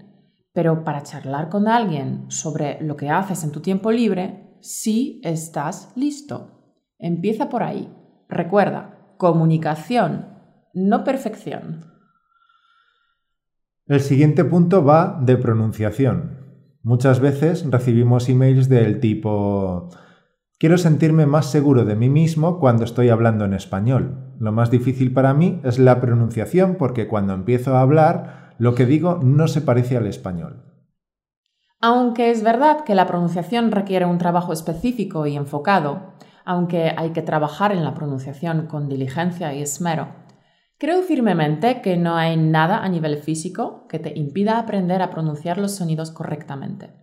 pero 0.51 0.83
para 0.83 1.01
charlar 1.03 1.47
con 1.47 1.69
alguien 1.69 2.29
sobre 2.29 2.81
lo 2.81 2.97
que 2.97 3.09
haces 3.09 3.45
en 3.45 3.53
tu 3.53 3.61
tiempo 3.61 3.91
libre, 3.93 4.57
sí 4.59 5.21
estás 5.23 5.93
listo. 5.95 6.75
Empieza 6.97 7.47
por 7.47 7.63
ahí. 7.63 7.89
Recuerda, 8.27 9.15
comunicación, 9.15 10.27
no 10.73 11.05
perfección. 11.05 11.85
El 13.85 14.01
siguiente 14.01 14.43
punto 14.43 14.83
va 14.83 15.17
de 15.21 15.37
pronunciación. 15.37 16.39
Muchas 16.83 17.21
veces 17.21 17.65
recibimos 17.71 18.27
emails 18.27 18.67
del 18.67 18.99
tipo 18.99 19.89
Quiero 20.59 20.77
sentirme 20.77 21.25
más 21.25 21.49
seguro 21.49 21.85
de 21.85 21.95
mí 21.95 22.09
mismo 22.09 22.59
cuando 22.59 22.83
estoy 22.83 23.09
hablando 23.09 23.45
en 23.45 23.53
español. 23.53 24.35
Lo 24.39 24.51
más 24.51 24.69
difícil 24.69 25.13
para 25.13 25.33
mí 25.33 25.61
es 25.63 25.79
la 25.79 26.01
pronunciación 26.01 26.75
porque 26.75 27.07
cuando 27.07 27.33
empiezo 27.33 27.75
a 27.75 27.81
hablar 27.81 28.55
lo 28.57 28.75
que 28.75 28.85
digo 28.85 29.19
no 29.23 29.47
se 29.47 29.61
parece 29.61 29.95
al 29.95 30.05
español. 30.05 30.65
Aunque 31.79 32.29
es 32.29 32.43
verdad 32.43 32.83
que 32.83 32.93
la 32.93 33.07
pronunciación 33.07 33.71
requiere 33.71 34.05
un 34.05 34.17
trabajo 34.17 34.51
específico 34.51 35.25
y 35.25 35.37
enfocado, 35.37 36.13
aunque 36.43 36.93
hay 36.95 37.11
que 37.11 37.21
trabajar 37.21 37.71
en 37.71 37.85
la 37.85 37.93
pronunciación 37.93 38.67
con 38.67 38.89
diligencia 38.89 39.53
y 39.53 39.61
esmero, 39.61 40.09
Creo 40.79 41.01
firmemente 41.01 41.81
que 41.81 41.97
no 41.97 42.15
hay 42.15 42.37
nada 42.37 42.77
a 42.77 42.87
nivel 42.87 43.17
físico 43.17 43.85
que 43.89 43.99
te 43.99 44.17
impida 44.17 44.57
aprender 44.57 45.01
a 45.01 45.09
pronunciar 45.09 45.57
los 45.57 45.75
sonidos 45.75 46.09
correctamente. 46.09 46.93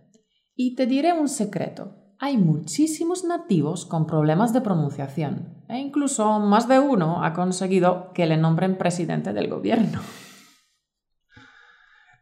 Y 0.55 0.73
te 0.73 0.87
diré 0.87 1.13
un 1.13 1.29
secreto. 1.29 2.06
Hay 2.19 2.37
muchísimos 2.37 3.23
nativos 3.23 3.85
con 3.85 4.07
problemas 4.07 4.53
de 4.53 4.61
pronunciación 4.61 5.63
e 5.69 5.77
incluso 5.77 6.39
más 6.39 6.67
de 6.67 6.79
uno 6.79 7.23
ha 7.23 7.33
conseguido 7.33 8.11
que 8.13 8.25
le 8.25 8.37
nombren 8.37 8.77
presidente 8.77 9.33
del 9.33 9.49
gobierno. 9.49 9.99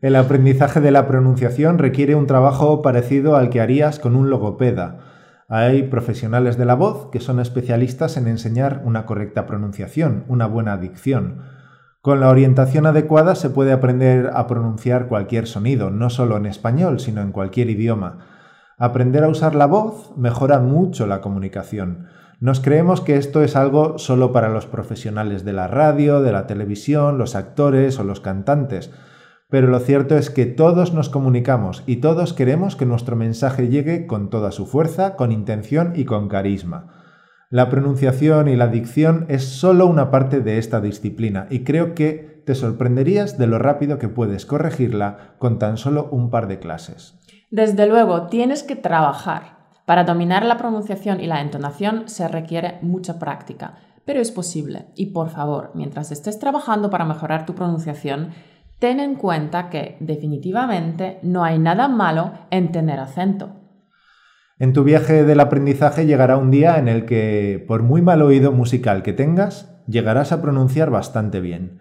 El 0.01 0.15
aprendizaje 0.15 0.81
de 0.81 0.91
la 0.91 1.08
pronunciación 1.08 1.77
requiere 1.77 2.15
un 2.15 2.27
trabajo 2.27 2.81
parecido 2.81 3.36
al 3.36 3.49
que 3.49 3.62
harías 3.62 3.99
con 3.99 4.15
un 4.15 4.29
logopeda 4.29 5.13
hay 5.47 5.84
profesionales 5.84 6.58
de 6.58 6.65
la 6.65 6.73
voz 6.73 7.12
que 7.12 7.19
son 7.19 7.39
especialistas 7.39 8.17
en 8.17 8.27
enseñar 8.27 8.81
una 8.84 9.05
correcta 9.05 9.45
pronunciación, 9.45 10.25
una 10.27 10.47
buena 10.47 10.77
dicción. 10.77 11.43
Con 12.01 12.19
la 12.19 12.29
orientación 12.29 12.88
adecuada 12.88 13.36
se 13.36 13.51
puede 13.51 13.71
aprender 13.71 14.31
a 14.34 14.47
pronunciar 14.47 15.08
cualquier 15.08 15.45
sonido, 15.45 15.91
no 15.91 16.10
solo 16.10 16.38
en 16.38 16.47
español, 16.47 16.99
sino 16.99 17.21
en 17.21 17.31
cualquier 17.31 17.69
idioma. 17.69 18.35
Aprender 18.78 19.24
a 19.24 19.30
usar 19.30 19.56
la 19.56 19.68
voz 19.68 20.12
mejora 20.18 20.60
mucho 20.60 21.08
la 21.08 21.22
comunicación. 21.22 22.08
Nos 22.42 22.60
creemos 22.60 23.00
que 23.00 23.16
esto 23.16 23.42
es 23.42 23.56
algo 23.56 23.98
solo 23.98 24.34
para 24.34 24.50
los 24.50 24.66
profesionales 24.66 25.46
de 25.46 25.54
la 25.54 25.68
radio, 25.68 26.22
de 26.22 26.34
la 26.34 26.46
televisión, 26.46 27.18
los 27.18 27.36
actores 27.36 27.98
o 28.00 28.04
los 28.04 28.20
cantantes, 28.20 28.92
pero 29.50 29.68
lo 29.68 29.80
cierto 29.80 30.18
es 30.18 30.30
que 30.30 30.46
todos 30.46 30.94
nos 30.94 31.08
comunicamos 31.08 31.84
y 31.86 31.98
todos 31.98 32.34
queremos 32.34 32.76
que 32.76 32.86
nuestro 32.86 33.16
mensaje 33.16 33.70
llegue 33.70 34.08
con 34.08 34.30
toda 34.30 34.52
su 34.52 34.66
fuerza, 34.66 35.16
con 35.16 35.32
intención 35.32 35.94
y 35.96 36.04
con 36.04 36.28
carisma. 36.28 37.02
La 37.50 37.70
pronunciación 37.70 38.50
y 38.50 38.58
la 38.58 38.68
dicción 38.68 39.26
es 39.30 39.46
solo 39.46 39.88
una 39.88 40.12
parte 40.12 40.42
de 40.42 40.58
esta 40.58 40.82
disciplina 40.82 41.48
y 41.50 41.64
creo 41.64 41.96
que 41.96 42.44
te 42.46 42.56
sorprenderías 42.56 43.38
de 43.38 43.48
lo 43.48 43.58
rápido 43.58 44.00
que 44.00 44.10
puedes 44.10 44.46
corregirla 44.46 45.36
con 45.40 45.60
tan 45.60 45.78
solo 45.78 46.10
un 46.12 46.30
par 46.30 46.50
de 46.50 46.60
clases. 46.60 47.18
Desde 47.56 47.88
luego, 47.88 48.24
tienes 48.24 48.63
que 48.63 48.76
trabajar. 48.76 49.56
Para 49.86 50.04
dominar 50.04 50.44
la 50.44 50.58
pronunciación 50.58 51.22
y 51.22 51.26
la 51.26 51.39
entonación 51.39 52.10
se 52.10 52.28
requiere 52.28 52.80
mucha 52.82 53.18
práctica, 53.18 53.76
pero 54.04 54.20
es 54.20 54.30
posible. 54.30 54.88
Y 54.98 55.13
por 55.13 55.30
favor, 55.30 55.72
mientras 55.74 56.12
estés 56.12 56.38
trabajando 56.38 56.89
para 56.89 57.06
mejorar 57.06 57.46
tu 57.46 57.56
pronunciación, 57.56 58.32
ten 58.80 59.00
en 59.00 59.15
cuenta 59.15 59.70
que 59.70 59.96
definitivamente 60.02 61.18
no 61.22 61.46
hay 61.46 61.58
nada 61.58 61.88
malo 61.88 62.34
en 62.52 62.74
tener 62.74 63.00
acento. 63.00 63.52
En 64.60 64.74
tu 64.74 64.84
viaje 64.84 65.24
del 65.24 65.39
aprendizaje 65.39 66.06
llegará 66.06 66.36
un 66.36 66.52
día 66.52 66.78
en 66.78 66.89
el 66.89 67.06
que, 67.06 67.63
por 67.70 67.84
muy 67.84 68.02
mal 68.02 68.22
oído 68.22 68.52
musical 68.52 69.02
que 69.02 69.13
tengas, 69.13 69.74
llegarás 69.88 70.34
a 70.34 70.41
pronunciar 70.41 70.89
bastante 70.89 71.39
bien. 71.39 71.80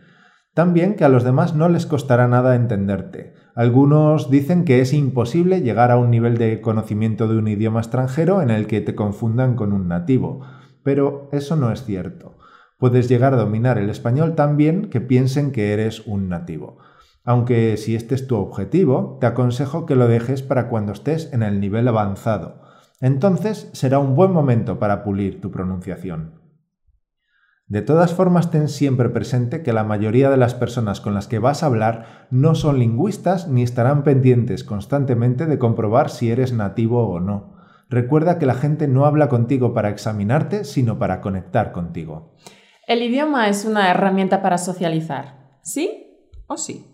Tan 0.54 0.72
bien 0.72 0.94
que 0.94 1.04
a 1.04 1.08
los 1.08 1.24
demás 1.24 1.54
no 1.54 1.68
les 1.68 1.84
costará 1.84 2.26
nada 2.28 2.54
entenderte. 2.54 3.34
Algunos 3.54 4.30
dicen 4.30 4.64
que 4.64 4.80
es 4.80 4.92
imposible 4.92 5.60
llegar 5.60 5.90
a 5.90 5.98
un 5.98 6.10
nivel 6.10 6.38
de 6.38 6.60
conocimiento 6.60 7.28
de 7.28 7.38
un 7.38 7.48
idioma 7.48 7.80
extranjero 7.80 8.40
en 8.40 8.50
el 8.50 8.66
que 8.66 8.80
te 8.80 8.94
confundan 8.94 9.56
con 9.56 9.72
un 9.72 9.88
nativo, 9.88 10.40
pero 10.82 11.28
eso 11.32 11.56
no 11.56 11.70
es 11.70 11.84
cierto 11.84 12.38
puedes 12.84 13.08
llegar 13.08 13.32
a 13.32 13.38
dominar 13.38 13.78
el 13.78 13.88
español 13.88 14.34
tan 14.34 14.58
bien 14.58 14.90
que 14.90 15.00
piensen 15.00 15.52
que 15.52 15.72
eres 15.72 16.06
un 16.06 16.28
nativo. 16.28 16.76
Aunque 17.24 17.78
si 17.78 17.94
este 17.94 18.14
es 18.14 18.26
tu 18.26 18.36
objetivo, 18.36 19.16
te 19.22 19.26
aconsejo 19.26 19.86
que 19.86 19.96
lo 19.96 20.06
dejes 20.06 20.42
para 20.42 20.68
cuando 20.68 20.92
estés 20.92 21.32
en 21.32 21.42
el 21.42 21.60
nivel 21.60 21.88
avanzado. 21.88 22.60
Entonces 23.00 23.70
será 23.72 23.98
un 23.98 24.14
buen 24.14 24.32
momento 24.32 24.78
para 24.78 25.02
pulir 25.02 25.40
tu 25.40 25.50
pronunciación. 25.50 26.43
De 27.74 27.82
todas 27.82 28.14
formas, 28.14 28.52
ten 28.52 28.68
siempre 28.68 29.08
presente 29.08 29.64
que 29.64 29.72
la 29.72 29.82
mayoría 29.82 30.30
de 30.30 30.36
las 30.36 30.54
personas 30.54 31.00
con 31.00 31.12
las 31.12 31.26
que 31.26 31.40
vas 31.40 31.64
a 31.64 31.66
hablar 31.66 32.28
no 32.30 32.54
son 32.54 32.78
lingüistas 32.78 33.48
ni 33.48 33.64
estarán 33.64 34.04
pendientes 34.04 34.62
constantemente 34.62 35.46
de 35.46 35.58
comprobar 35.58 36.08
si 36.08 36.30
eres 36.30 36.52
nativo 36.52 37.08
o 37.08 37.18
no. 37.18 37.56
Recuerda 37.90 38.38
que 38.38 38.46
la 38.46 38.54
gente 38.54 38.86
no 38.86 39.06
habla 39.06 39.28
contigo 39.28 39.74
para 39.74 39.88
examinarte, 39.88 40.62
sino 40.62 41.00
para 41.00 41.20
conectar 41.20 41.72
contigo. 41.72 42.36
El 42.86 43.02
idioma 43.02 43.48
es 43.48 43.64
una 43.64 43.90
herramienta 43.90 44.40
para 44.40 44.58
socializar. 44.58 45.58
¿Sí 45.64 46.30
o 46.46 46.56
sí? 46.56 46.86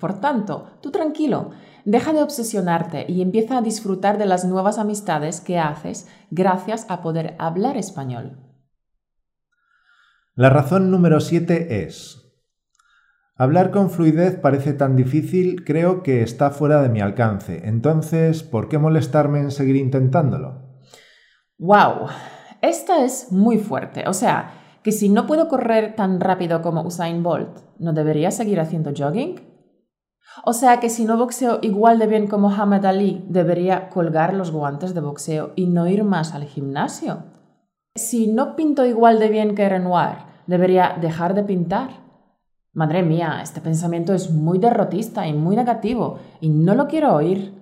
Por 0.00 0.22
tanto, 0.22 0.78
tú 0.80 0.90
tranquilo, 0.90 1.50
deja 1.84 2.14
de 2.14 2.22
obsesionarte 2.22 3.04
y 3.10 3.20
empieza 3.20 3.58
a 3.58 3.62
disfrutar 3.62 4.16
de 4.16 4.24
las 4.24 4.46
nuevas 4.46 4.78
amistades 4.78 5.42
que 5.42 5.58
haces 5.58 6.08
gracias 6.30 6.86
a 6.88 7.02
poder 7.02 7.36
hablar 7.38 7.76
español. 7.76 8.47
La 10.38 10.50
razón 10.50 10.92
número 10.92 11.18
7 11.18 11.82
es, 11.82 12.32
Hablar 13.34 13.72
con 13.72 13.90
fluidez 13.90 14.38
parece 14.38 14.72
tan 14.72 14.94
difícil, 14.94 15.64
creo 15.64 16.04
que 16.04 16.22
está 16.22 16.50
fuera 16.50 16.80
de 16.80 16.88
mi 16.88 17.00
alcance. 17.00 17.62
Entonces, 17.64 18.44
¿por 18.44 18.68
qué 18.68 18.78
molestarme 18.78 19.40
en 19.40 19.50
seguir 19.50 19.74
intentándolo? 19.74 20.78
¡Wow! 21.58 22.06
Esta 22.62 23.04
es 23.04 23.32
muy 23.32 23.58
fuerte. 23.58 24.04
O 24.06 24.12
sea, 24.12 24.52
que 24.84 24.92
si 24.92 25.08
no 25.08 25.26
puedo 25.26 25.48
correr 25.48 25.96
tan 25.96 26.20
rápido 26.20 26.62
como 26.62 26.86
Usain 26.86 27.24
Bolt, 27.24 27.58
¿no 27.80 27.92
debería 27.92 28.30
seguir 28.30 28.60
haciendo 28.60 28.92
jogging? 28.96 29.40
O 30.44 30.52
sea 30.52 30.78
que 30.78 30.88
si 30.88 31.04
no 31.04 31.16
boxeo 31.16 31.58
igual 31.62 31.98
de 31.98 32.06
bien 32.06 32.28
como 32.28 32.48
Muhammad 32.48 32.86
Ali, 32.86 33.24
debería 33.28 33.88
colgar 33.88 34.34
los 34.34 34.52
guantes 34.52 34.94
de 34.94 35.00
boxeo 35.00 35.52
y 35.56 35.66
no 35.66 35.88
ir 35.88 36.04
más 36.04 36.32
al 36.32 36.44
gimnasio. 36.44 37.24
Si 37.96 38.28
no 38.28 38.54
pinto 38.54 38.86
igual 38.86 39.18
de 39.18 39.28
bien 39.28 39.56
que 39.56 39.68
Renoir, 39.68 40.27
debería 40.48 40.96
dejar 41.00 41.34
de 41.34 41.44
pintar. 41.44 41.90
Madre 42.72 43.02
mía, 43.02 43.40
este 43.42 43.60
pensamiento 43.60 44.14
es 44.14 44.30
muy 44.30 44.58
derrotista 44.58 45.28
y 45.28 45.32
muy 45.32 45.54
negativo 45.54 46.18
y 46.40 46.48
no 46.48 46.74
lo 46.74 46.88
quiero 46.88 47.14
oír. 47.14 47.54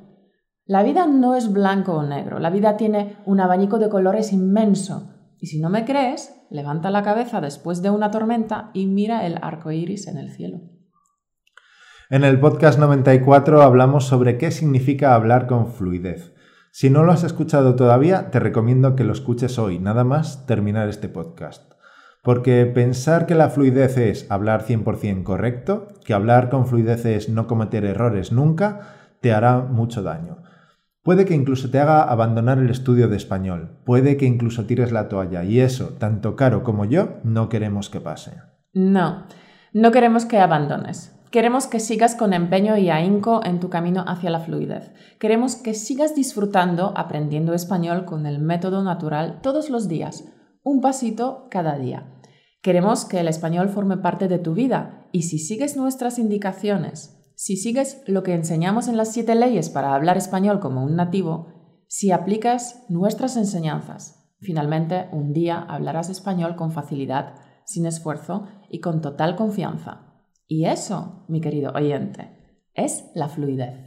La 0.64 0.82
vida 0.82 1.06
no 1.06 1.34
es 1.34 1.52
blanco 1.52 1.94
o 1.94 2.02
negro, 2.02 2.38
la 2.38 2.50
vida 2.50 2.76
tiene 2.76 3.16
un 3.26 3.40
abanico 3.40 3.78
de 3.78 3.88
colores 3.88 4.32
inmenso. 4.32 5.12
Y 5.38 5.48
si 5.48 5.60
no 5.60 5.68
me 5.68 5.84
crees, 5.84 6.34
levanta 6.48 6.90
la 6.90 7.02
cabeza 7.02 7.40
después 7.40 7.82
de 7.82 7.90
una 7.90 8.10
tormenta 8.10 8.70
y 8.72 8.86
mira 8.86 9.26
el 9.26 9.38
arco 9.42 9.70
iris 9.70 10.06
en 10.06 10.16
el 10.16 10.30
cielo. 10.30 10.60
En 12.08 12.24
el 12.24 12.38
podcast 12.38 12.78
94 12.78 13.62
hablamos 13.62 14.06
sobre 14.06 14.38
qué 14.38 14.50
significa 14.50 15.14
hablar 15.14 15.46
con 15.46 15.72
fluidez. 15.72 16.34
Si 16.70 16.88
no 16.88 17.02
lo 17.02 17.12
has 17.12 17.24
escuchado 17.24 17.74
todavía, 17.74 18.30
te 18.30 18.38
recomiendo 18.38 18.94
que 18.94 19.04
lo 19.04 19.12
escuches 19.12 19.58
hoy, 19.58 19.78
nada 19.78 20.04
más 20.04 20.46
terminar 20.46 20.88
este 20.88 21.08
podcast. 21.08 21.75
Porque 22.26 22.66
pensar 22.66 23.24
que 23.26 23.36
la 23.36 23.50
fluidez 23.50 23.96
es 23.98 24.28
hablar 24.32 24.64
100% 24.64 25.22
correcto, 25.22 25.86
que 26.04 26.12
hablar 26.12 26.50
con 26.50 26.66
fluidez 26.66 27.04
es 27.04 27.28
no 27.28 27.46
cometer 27.46 27.84
errores 27.84 28.32
nunca, 28.32 28.96
te 29.20 29.32
hará 29.32 29.60
mucho 29.60 30.02
daño. 30.02 30.38
Puede 31.04 31.24
que 31.24 31.34
incluso 31.34 31.70
te 31.70 31.78
haga 31.78 32.02
abandonar 32.02 32.58
el 32.58 32.68
estudio 32.68 33.06
de 33.06 33.16
español, 33.16 33.78
puede 33.84 34.16
que 34.16 34.26
incluso 34.26 34.64
tires 34.64 34.90
la 34.90 35.06
toalla, 35.06 35.44
y 35.44 35.60
eso, 35.60 35.90
tanto 36.00 36.34
Caro 36.34 36.64
como 36.64 36.84
yo, 36.84 37.20
no 37.22 37.48
queremos 37.48 37.90
que 37.90 38.00
pase. 38.00 38.32
No, 38.74 39.28
no 39.72 39.92
queremos 39.92 40.24
que 40.24 40.40
abandones. 40.40 41.16
Queremos 41.30 41.68
que 41.68 41.78
sigas 41.78 42.16
con 42.16 42.32
empeño 42.32 42.76
y 42.76 42.90
ahínco 42.90 43.40
en 43.44 43.60
tu 43.60 43.70
camino 43.70 44.04
hacia 44.04 44.30
la 44.30 44.40
fluidez. 44.40 44.92
Queremos 45.20 45.54
que 45.54 45.74
sigas 45.74 46.16
disfrutando 46.16 46.92
aprendiendo 46.96 47.54
español 47.54 48.04
con 48.04 48.26
el 48.26 48.40
método 48.40 48.82
natural 48.82 49.38
todos 49.42 49.70
los 49.70 49.86
días, 49.86 50.24
un 50.66 50.80
pasito 50.80 51.46
cada 51.48 51.78
día. 51.78 52.08
Queremos 52.66 53.04
que 53.04 53.20
el 53.20 53.28
español 53.28 53.68
forme 53.68 53.96
parte 53.96 54.26
de 54.26 54.40
tu 54.40 54.52
vida 54.52 55.06
y 55.12 55.22
si 55.22 55.38
sigues 55.38 55.76
nuestras 55.76 56.18
indicaciones, 56.18 57.32
si 57.36 57.56
sigues 57.56 58.02
lo 58.08 58.24
que 58.24 58.34
enseñamos 58.34 58.88
en 58.88 58.96
las 58.96 59.12
siete 59.12 59.36
leyes 59.36 59.70
para 59.70 59.94
hablar 59.94 60.16
español 60.16 60.58
como 60.58 60.82
un 60.82 60.96
nativo, 60.96 61.84
si 61.86 62.10
aplicas 62.10 62.84
nuestras 62.88 63.36
enseñanzas, 63.36 64.34
finalmente 64.40 65.08
un 65.12 65.32
día 65.32 65.60
hablarás 65.60 66.10
español 66.10 66.56
con 66.56 66.72
facilidad, 66.72 67.36
sin 67.66 67.86
esfuerzo 67.86 68.48
y 68.68 68.80
con 68.80 69.00
total 69.00 69.36
confianza. 69.36 70.24
Y 70.48 70.64
eso, 70.64 71.24
mi 71.28 71.40
querido 71.40 71.70
oyente, 71.70 72.64
es 72.74 73.04
la 73.14 73.28
fluidez. 73.28 73.86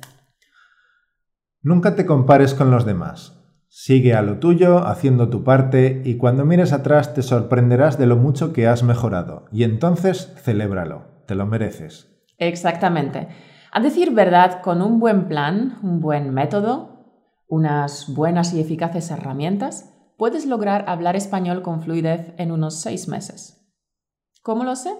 Nunca 1.62 1.98
te 1.98 2.06
compares 2.06 2.54
con 2.54 2.72
los 2.72 2.86
demás. 2.86 3.39
Sigue 3.70 4.14
a 4.14 4.22
lo 4.22 4.40
tuyo, 4.40 4.86
haciendo 4.86 5.30
tu 5.30 5.44
parte, 5.44 6.02
y 6.04 6.18
cuando 6.18 6.44
mires 6.44 6.74
atrás 6.74 7.14
te 7.14 7.22
sorprenderás 7.22 7.98
de 7.98 8.08
lo 8.08 8.18
mucho 8.18 8.52
que 8.52 8.68
has 8.68 8.84
mejorado. 8.84 9.46
Y 9.52 9.64
entonces 9.64 10.34
celébralo, 10.38 11.24
te 11.28 11.36
lo 11.36 11.46
mereces. 11.46 12.24
Exactamente. 12.38 13.28
A 13.72 13.80
decir 13.80 14.12
verdad, 14.12 14.62
con 14.62 14.82
un 14.82 15.00
buen 15.00 15.28
plan, 15.28 15.78
un 15.84 16.00
buen 16.00 16.34
método, 16.34 17.06
unas 17.48 18.14
buenas 18.14 18.54
y 18.54 18.60
eficaces 18.60 19.12
herramientas, 19.12 19.96
puedes 20.18 20.46
lograr 20.46 20.86
hablar 20.88 21.16
español 21.16 21.62
con 21.62 21.82
fluidez 21.82 22.34
en 22.38 22.52
unos 22.52 22.82
seis 22.82 23.08
meses. 23.08 23.72
¿Cómo 24.42 24.64
lo 24.64 24.76
sé? 24.76 24.92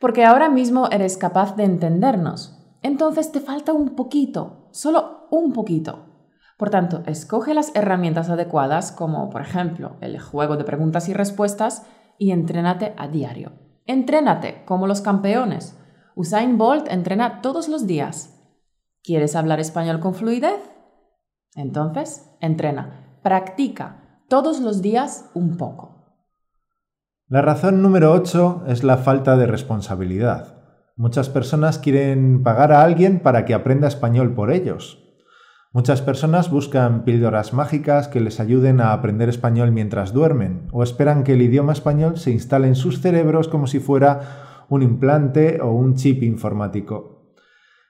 porque 0.00 0.24
ahora 0.24 0.48
mismo 0.48 0.88
eres 0.90 1.16
capaz 1.16 1.56
de 1.56 1.64
entendernos. 1.64 2.52
Entonces 2.82 3.32
te 3.32 3.40
falta 3.40 3.72
un 3.72 3.90
poquito, 3.90 4.68
solo 4.72 5.26
un 5.30 5.52
poquito. 5.52 6.15
Por 6.56 6.70
tanto, 6.70 7.02
escoge 7.06 7.52
las 7.52 7.74
herramientas 7.74 8.30
adecuadas, 8.30 8.90
como 8.92 9.28
por 9.28 9.42
ejemplo 9.42 9.96
el 10.00 10.18
juego 10.18 10.56
de 10.56 10.64
preguntas 10.64 11.08
y 11.08 11.12
respuestas, 11.12 11.86
y 12.18 12.30
entrénate 12.30 12.94
a 12.96 13.08
diario. 13.08 13.52
Entrénate 13.84 14.64
como 14.64 14.86
los 14.86 15.02
campeones. 15.02 15.78
Usain 16.14 16.56
Bolt 16.56 16.88
entrena 16.90 17.42
todos 17.42 17.68
los 17.68 17.86
días. 17.86 18.32
¿Quieres 19.02 19.36
hablar 19.36 19.60
español 19.60 20.00
con 20.00 20.14
fluidez? 20.14 20.60
Entonces, 21.54 22.34
entrena, 22.40 23.18
practica 23.22 24.22
todos 24.28 24.60
los 24.60 24.82
días 24.82 25.30
un 25.34 25.56
poco. 25.56 25.96
La 27.28 27.42
razón 27.42 27.82
número 27.82 28.12
8 28.12 28.64
es 28.68 28.82
la 28.82 28.96
falta 28.96 29.36
de 29.36 29.46
responsabilidad. 29.46 30.56
Muchas 30.96 31.28
personas 31.28 31.78
quieren 31.78 32.42
pagar 32.42 32.72
a 32.72 32.82
alguien 32.82 33.20
para 33.20 33.44
que 33.44 33.52
aprenda 33.52 33.88
español 33.88 34.34
por 34.34 34.50
ellos. 34.50 35.05
Muchas 35.76 36.00
personas 36.00 36.50
buscan 36.50 37.04
píldoras 37.04 37.52
mágicas 37.52 38.08
que 38.08 38.18
les 38.18 38.40
ayuden 38.40 38.80
a 38.80 38.94
aprender 38.94 39.28
español 39.28 39.72
mientras 39.72 40.14
duermen 40.14 40.68
o 40.72 40.82
esperan 40.82 41.22
que 41.22 41.34
el 41.34 41.42
idioma 41.42 41.74
español 41.74 42.16
se 42.16 42.30
instale 42.30 42.66
en 42.66 42.74
sus 42.74 43.02
cerebros 43.02 43.46
como 43.46 43.66
si 43.66 43.78
fuera 43.78 44.64
un 44.70 44.80
implante 44.80 45.60
o 45.60 45.72
un 45.72 45.94
chip 45.94 46.22
informático. 46.22 47.34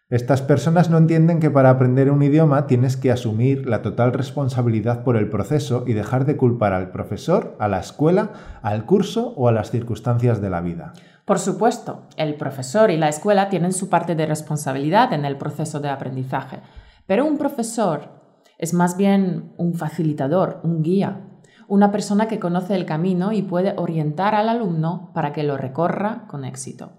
Estas 0.08 0.42
personas 0.42 0.90
no 0.90 0.98
entienden 0.98 1.38
que 1.38 1.48
para 1.48 1.70
aprender 1.70 2.10
un 2.10 2.24
idioma 2.24 2.66
tienes 2.66 2.96
que 2.96 3.12
asumir 3.12 3.68
la 3.68 3.82
total 3.82 4.12
responsabilidad 4.12 5.04
por 5.04 5.16
el 5.16 5.30
proceso 5.30 5.84
y 5.86 5.92
dejar 5.92 6.24
de 6.24 6.36
culpar 6.36 6.72
al 6.72 6.90
profesor, 6.90 7.54
a 7.60 7.68
la 7.68 7.78
escuela, 7.78 8.32
al 8.62 8.84
curso 8.84 9.32
o 9.36 9.46
a 9.46 9.52
las 9.52 9.70
circunstancias 9.70 10.40
de 10.40 10.50
la 10.50 10.60
vida. 10.60 10.92
Por 11.24 11.38
supuesto, 11.38 12.02
el 12.16 12.34
profesor 12.34 12.90
y 12.90 12.96
la 12.96 13.08
escuela 13.08 13.48
tienen 13.48 13.72
su 13.72 13.88
parte 13.88 14.16
de 14.16 14.26
responsabilidad 14.26 15.12
en 15.12 15.24
el 15.24 15.36
proceso 15.36 15.78
de 15.78 15.88
aprendizaje, 15.88 16.60
pero 17.06 17.24
un 17.24 17.38
profesor 17.38 18.10
es 18.58 18.74
más 18.74 18.96
bien 18.96 19.52
un 19.58 19.74
facilitador, 19.74 20.60
un 20.62 20.82
guía, 20.82 21.28
una 21.68 21.90
persona 21.90 22.28
que 22.28 22.38
conoce 22.38 22.74
el 22.74 22.86
camino 22.86 23.32
y 23.32 23.42
puede 23.42 23.74
orientar 23.76 24.34
al 24.34 24.48
alumno 24.48 25.10
para 25.14 25.32
que 25.32 25.42
lo 25.42 25.56
recorra 25.56 26.26
con 26.28 26.44
éxito. 26.44 26.92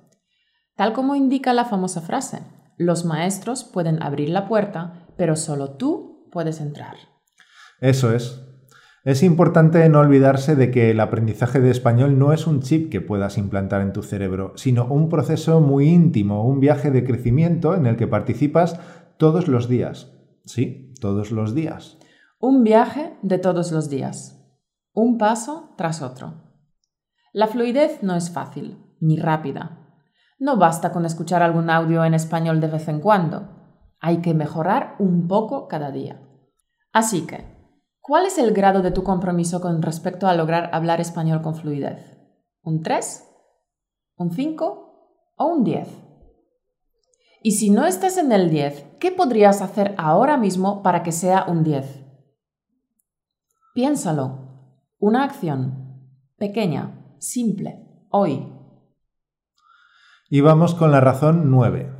Tal 0.76 0.93
como 0.93 1.15
indica 1.15 1.54
la 1.54 1.65
famosa 1.65 2.02
frase, 2.02 2.41
los 2.78 3.06
maestros 3.06 3.63
pueden 3.63 4.04
abrir 4.04 4.30
la 4.30 4.48
puerta, 4.48 5.08
pero 5.17 5.36
solo 5.36 5.72
tú 5.72 6.30
puedes 6.32 6.62
entrar. 6.62 6.96
Eso 7.80 8.13
es. 8.13 8.43
Es 9.04 9.24
importante 9.24 9.88
no 9.88 10.00
olvidarse 10.00 10.56
de 10.56 10.70
que 10.70 10.91
el 10.91 11.00
aprendizaje 11.00 11.62
de 11.62 11.72
español 11.72 12.20
no 12.20 12.34
es 12.34 12.46
un 12.46 12.62
chip 12.62 12.91
que 12.91 13.00
puedas 13.00 13.38
implantar 13.38 13.82
en 13.82 13.93
tu 13.93 14.04
cerebro, 14.04 14.52
sino 14.58 14.86
un 14.86 15.08
proceso 15.08 15.62
muy 15.62 15.88
íntimo, 15.88 16.46
un 16.46 16.60
viaje 16.60 16.91
de 16.91 17.06
crecimiento 17.06 17.74
en 17.74 17.86
el 17.86 17.96
que 17.96 18.08
participas 18.08 18.80
todos 19.17 19.47
los 19.47 19.67
días. 19.67 20.12
Sí, 20.45 20.93
todos 21.01 21.32
los 21.32 21.53
días. 21.53 21.97
Un 22.39 22.63
viaje 22.63 23.17
de 23.21 23.38
todos 23.38 23.71
los 23.71 23.89
días. 23.89 24.39
Un 24.93 25.17
paso 25.17 25.73
tras 25.77 26.01
otro. 26.01 26.43
La 27.34 27.47
fluidez 27.47 28.01
no 28.03 28.15
es 28.15 28.32
fácil, 28.32 28.77
ni 28.99 29.17
rápida, 29.17 29.88
no 30.39 30.58
basta 30.58 30.91
con 30.91 31.03
escuchar 31.06 31.41
algún 31.41 31.71
audio 31.71 32.06
en 32.06 32.13
español 32.13 32.62
de 32.62 32.67
vez 32.67 32.88
en 32.88 32.99
cuando. 32.99 33.49
Hay 33.99 34.21
que 34.21 34.36
mejorar 34.36 34.95
un 34.99 35.27
poco 35.27 35.67
cada 35.67 35.89
día. 35.89 36.21
Así 36.93 37.25
que, 37.25 37.43
¿cuál 38.01 38.27
es 38.27 38.38
el 38.38 38.53
grado 38.53 38.84
de 38.84 38.91
tu 38.91 39.03
compromiso 39.03 39.62
con 39.62 39.82
respecto 39.82 40.27
a 40.27 40.36
lograr 40.36 40.69
hablar 40.73 41.01
español 41.01 41.41
con 41.41 41.56
fluidez? 41.56 42.19
¿Un 42.62 42.84
3? 42.84 43.27
¿Un 44.17 44.32
5? 44.32 45.34
¿O 45.38 45.45
un 45.45 45.63
10? 45.63 45.88
Y 47.41 47.52
si 47.52 47.69
no 47.69 47.86
estás 47.86 48.17
en 48.17 48.32
el 48.32 48.50
10, 48.50 48.97
¿qué 49.00 49.12
podrías 49.12 49.62
hacer 49.62 49.93
ahora 49.97 50.38
mismo 50.38 50.82
para 50.82 51.04
que 51.04 51.12
sea 51.12 51.45
un 51.47 51.63
10? 51.63 52.04
Piénsalo. 53.73 54.39
Una 55.00 55.23
acción. 55.23 56.02
Pequeña. 56.38 57.15
Simple. 57.19 58.06
Hoy. 58.10 58.52
Y 60.30 60.41
vamos 60.41 60.73
con 60.73 60.91
la 60.91 61.00
razón 61.00 61.52
9. 61.52 61.93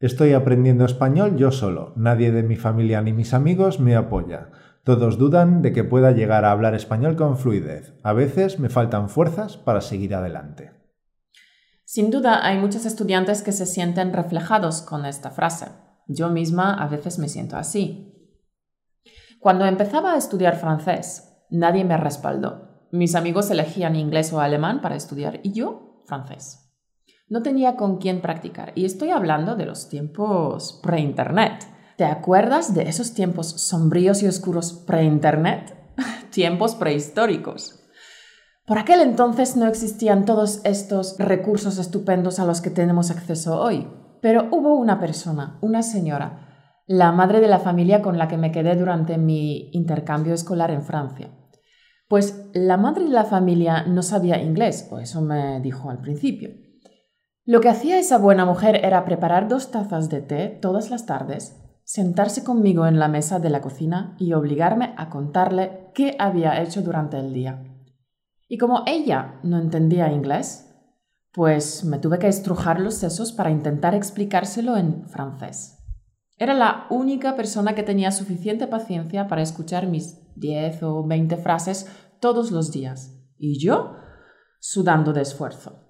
Estoy 0.00 0.34
aprendiendo 0.34 0.84
español 0.84 1.36
yo 1.36 1.52
solo. 1.52 1.92
Nadie 1.96 2.32
de 2.32 2.42
mi 2.42 2.56
familia 2.56 3.00
ni 3.00 3.12
mis 3.12 3.32
amigos 3.32 3.80
me 3.80 3.96
apoya. 3.96 4.50
Todos 4.84 5.16
dudan 5.16 5.62
de 5.62 5.72
que 5.72 5.84
pueda 5.84 6.12
llegar 6.12 6.44
a 6.44 6.50
hablar 6.50 6.74
español 6.74 7.16
con 7.16 7.38
fluidez. 7.38 7.94
A 8.02 8.12
veces 8.12 8.58
me 8.58 8.68
faltan 8.68 9.08
fuerzas 9.08 9.56
para 9.56 9.80
seguir 9.80 10.14
adelante. 10.14 10.72
Sin 11.86 12.10
duda, 12.10 12.44
hay 12.44 12.58
muchos 12.58 12.84
estudiantes 12.84 13.42
que 13.42 13.52
se 13.52 13.64
sienten 13.64 14.12
reflejados 14.12 14.82
con 14.82 15.04
esta 15.04 15.30
frase. 15.30 15.66
Yo 16.08 16.28
misma 16.30 16.74
a 16.74 16.88
veces 16.88 17.20
me 17.20 17.28
siento 17.28 17.56
así. 17.56 18.12
Cuando 19.38 19.64
empezaba 19.66 20.14
a 20.14 20.16
estudiar 20.16 20.56
francés, 20.56 21.44
nadie 21.48 21.84
me 21.84 21.96
respaldó. 21.96 22.88
Mis 22.90 23.14
amigos 23.14 23.52
elegían 23.52 23.94
inglés 23.94 24.32
o 24.32 24.40
alemán 24.40 24.80
para 24.80 24.96
estudiar 24.96 25.38
y 25.44 25.52
yo 25.52 26.02
francés. 26.06 26.74
No 27.28 27.42
tenía 27.42 27.76
con 27.76 27.98
quién 27.98 28.20
practicar. 28.20 28.72
Y 28.74 28.84
estoy 28.84 29.10
hablando 29.10 29.54
de 29.54 29.66
los 29.66 29.88
tiempos 29.88 30.80
pre-internet. 30.82 31.66
¿Te 31.96 32.04
acuerdas 32.04 32.74
de 32.74 32.88
esos 32.88 33.14
tiempos 33.14 33.46
sombríos 33.46 34.24
y 34.24 34.26
oscuros 34.26 34.72
pre-internet? 34.72 35.72
tiempos 36.30 36.74
prehistóricos. 36.74 37.85
Por 38.66 38.78
aquel 38.78 39.00
entonces 39.00 39.56
no 39.56 39.66
existían 39.66 40.24
todos 40.24 40.60
estos 40.64 41.16
recursos 41.18 41.78
estupendos 41.78 42.40
a 42.40 42.44
los 42.44 42.60
que 42.60 42.70
tenemos 42.70 43.12
acceso 43.12 43.60
hoy. 43.60 43.88
Pero 44.20 44.48
hubo 44.50 44.74
una 44.74 44.98
persona, 44.98 45.56
una 45.62 45.82
señora, 45.82 46.82
la 46.86 47.12
madre 47.12 47.40
de 47.40 47.46
la 47.46 47.60
familia 47.60 48.02
con 48.02 48.18
la 48.18 48.26
que 48.26 48.36
me 48.36 48.50
quedé 48.50 48.74
durante 48.74 49.18
mi 49.18 49.70
intercambio 49.72 50.34
escolar 50.34 50.72
en 50.72 50.82
Francia. 50.82 51.30
Pues 52.08 52.50
la 52.54 52.76
madre 52.76 53.04
de 53.04 53.10
la 53.10 53.24
familia 53.24 53.84
no 53.84 54.02
sabía 54.02 54.42
inglés, 54.42 54.88
o 54.90 54.98
eso 54.98 55.20
me 55.20 55.60
dijo 55.60 55.88
al 55.88 56.00
principio. 56.00 56.50
Lo 57.44 57.60
que 57.60 57.68
hacía 57.68 58.00
esa 58.00 58.18
buena 58.18 58.44
mujer 58.44 58.84
era 58.84 59.04
preparar 59.04 59.46
dos 59.46 59.70
tazas 59.70 60.08
de 60.08 60.22
té 60.22 60.58
todas 60.60 60.90
las 60.90 61.06
tardes, 61.06 61.56
sentarse 61.84 62.42
conmigo 62.42 62.88
en 62.88 62.98
la 62.98 63.06
mesa 63.06 63.38
de 63.38 63.50
la 63.50 63.60
cocina 63.60 64.16
y 64.18 64.32
obligarme 64.32 64.92
a 64.96 65.08
contarle 65.08 65.92
qué 65.94 66.16
había 66.18 66.60
hecho 66.60 66.82
durante 66.82 67.16
el 67.16 67.32
día. 67.32 67.75
Y 68.48 68.58
como 68.58 68.84
ella 68.86 69.40
no 69.42 69.58
entendía 69.58 70.12
inglés, 70.12 70.72
pues 71.32 71.84
me 71.84 71.98
tuve 71.98 72.18
que 72.18 72.28
estrujar 72.28 72.80
los 72.80 72.94
sesos 72.94 73.32
para 73.32 73.50
intentar 73.50 73.94
explicárselo 73.94 74.76
en 74.76 75.08
francés. 75.08 75.78
Era 76.38 76.54
la 76.54 76.86
única 76.90 77.34
persona 77.34 77.74
que 77.74 77.82
tenía 77.82 78.10
suficiente 78.10 78.66
paciencia 78.66 79.26
para 79.26 79.42
escuchar 79.42 79.86
mis 79.86 80.18
10 80.36 80.82
o 80.82 81.06
20 81.06 81.36
frases 81.38 81.90
todos 82.20 82.50
los 82.50 82.72
días, 82.72 83.18
y 83.38 83.58
yo 83.58 83.96
sudando 84.60 85.12
de 85.12 85.22
esfuerzo. 85.22 85.82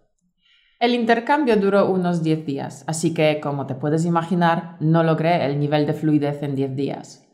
El 0.78 0.94
intercambio 0.94 1.56
duró 1.56 1.90
unos 1.90 2.22
10 2.22 2.44
días, 2.44 2.84
así 2.86 3.14
que, 3.14 3.40
como 3.40 3.66
te 3.66 3.74
puedes 3.74 4.04
imaginar, 4.04 4.76
no 4.80 5.02
logré 5.02 5.44
el 5.46 5.58
nivel 5.58 5.86
de 5.86 5.94
fluidez 5.94 6.42
en 6.42 6.54
10 6.54 6.76
días. 6.76 7.26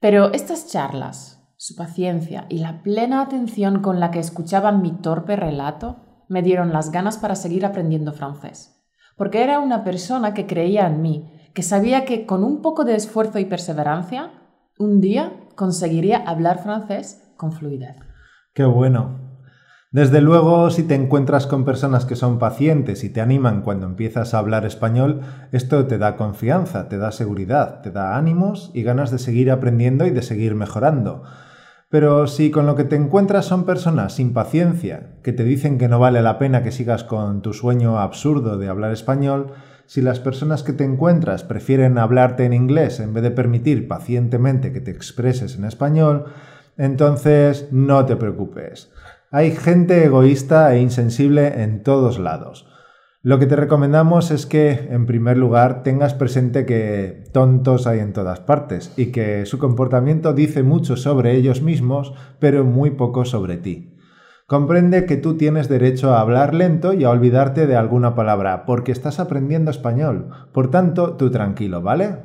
Pero 0.00 0.32
estas 0.32 0.68
charlas, 0.68 1.41
su 1.62 1.76
paciencia 1.76 2.46
y 2.48 2.58
la 2.58 2.82
plena 2.82 3.22
atención 3.22 3.82
con 3.82 4.00
la 4.00 4.10
que 4.10 4.18
escuchaban 4.18 4.82
mi 4.82 4.90
torpe 4.90 5.36
relato 5.36 6.24
me 6.26 6.42
dieron 6.42 6.72
las 6.72 6.90
ganas 6.90 7.18
para 7.18 7.36
seguir 7.36 7.64
aprendiendo 7.64 8.12
francés, 8.12 8.82
porque 9.16 9.44
era 9.44 9.60
una 9.60 9.84
persona 9.84 10.34
que 10.34 10.48
creía 10.48 10.88
en 10.88 11.00
mí, 11.02 11.30
que 11.54 11.62
sabía 11.62 12.04
que 12.04 12.26
con 12.26 12.42
un 12.42 12.62
poco 12.62 12.84
de 12.84 12.96
esfuerzo 12.96 13.38
y 13.38 13.44
perseverancia, 13.44 14.32
un 14.76 15.00
día 15.00 15.34
conseguiría 15.54 16.16
hablar 16.16 16.64
francés 16.64 17.32
con 17.36 17.52
fluidez. 17.52 17.94
Qué 18.54 18.64
bueno. 18.64 19.20
Desde 19.92 20.20
luego, 20.20 20.68
si 20.70 20.82
te 20.82 20.96
encuentras 20.96 21.46
con 21.46 21.64
personas 21.64 22.06
que 22.06 22.16
son 22.16 22.40
pacientes 22.40 23.04
y 23.04 23.10
te 23.10 23.20
animan 23.20 23.62
cuando 23.62 23.86
empiezas 23.86 24.34
a 24.34 24.38
hablar 24.38 24.66
español, 24.66 25.20
esto 25.52 25.86
te 25.86 25.98
da 25.98 26.16
confianza, 26.16 26.88
te 26.88 26.98
da 26.98 27.12
seguridad, 27.12 27.82
te 27.82 27.92
da 27.92 28.16
ánimos 28.16 28.72
y 28.74 28.82
ganas 28.82 29.12
de 29.12 29.20
seguir 29.20 29.52
aprendiendo 29.52 30.06
y 30.06 30.10
de 30.10 30.22
seguir 30.22 30.56
mejorando. 30.56 31.22
Pero 31.92 32.26
si 32.26 32.50
con 32.50 32.64
lo 32.64 32.74
que 32.74 32.84
te 32.84 32.96
encuentras 32.96 33.44
son 33.44 33.66
personas 33.66 34.14
sin 34.14 34.32
paciencia, 34.32 35.08
que 35.22 35.34
te 35.34 35.44
dicen 35.44 35.76
que 35.76 35.88
no 35.88 35.98
vale 35.98 36.22
la 36.22 36.38
pena 36.38 36.62
que 36.62 36.72
sigas 36.72 37.04
con 37.04 37.42
tu 37.42 37.52
sueño 37.52 37.98
absurdo 37.98 38.56
de 38.56 38.70
hablar 38.70 38.92
español, 38.92 39.48
si 39.84 40.00
las 40.00 40.18
personas 40.18 40.62
que 40.62 40.72
te 40.72 40.84
encuentras 40.84 41.44
prefieren 41.44 41.98
hablarte 41.98 42.46
en 42.46 42.54
inglés 42.54 42.98
en 42.98 43.12
vez 43.12 43.22
de 43.22 43.30
permitir 43.30 43.88
pacientemente 43.88 44.72
que 44.72 44.80
te 44.80 44.90
expreses 44.90 45.56
en 45.56 45.66
español, 45.66 46.24
entonces 46.78 47.68
no 47.72 48.06
te 48.06 48.16
preocupes. 48.16 48.90
Hay 49.30 49.50
gente 49.50 50.02
egoísta 50.02 50.74
e 50.74 50.80
insensible 50.80 51.62
en 51.62 51.82
todos 51.82 52.18
lados. 52.18 52.71
Lo 53.24 53.38
que 53.38 53.46
te 53.46 53.54
recomendamos 53.54 54.32
es 54.32 54.46
que, 54.46 54.88
en 54.90 55.06
primer 55.06 55.38
lugar, 55.38 55.84
tengas 55.84 56.12
presente 56.12 56.66
que 56.66 57.22
tontos 57.32 57.86
hay 57.86 58.00
en 58.00 58.12
todas 58.12 58.40
partes 58.40 58.92
y 58.96 59.12
que 59.12 59.46
su 59.46 59.60
comportamiento 59.60 60.32
dice 60.32 60.64
mucho 60.64 60.96
sobre 60.96 61.36
ellos 61.36 61.62
mismos, 61.62 62.14
pero 62.40 62.64
muy 62.64 62.90
poco 62.90 63.24
sobre 63.24 63.58
ti. 63.58 63.96
Comprende 64.48 65.06
que 65.06 65.16
tú 65.16 65.36
tienes 65.36 65.68
derecho 65.68 66.12
a 66.12 66.20
hablar 66.20 66.52
lento 66.52 66.94
y 66.94 67.04
a 67.04 67.10
olvidarte 67.10 67.68
de 67.68 67.76
alguna 67.76 68.16
palabra, 68.16 68.66
porque 68.66 68.90
estás 68.90 69.20
aprendiendo 69.20 69.70
español. 69.70 70.30
Por 70.52 70.72
tanto, 70.72 71.16
tú 71.16 71.30
tranquilo, 71.30 71.80
¿vale? 71.80 72.16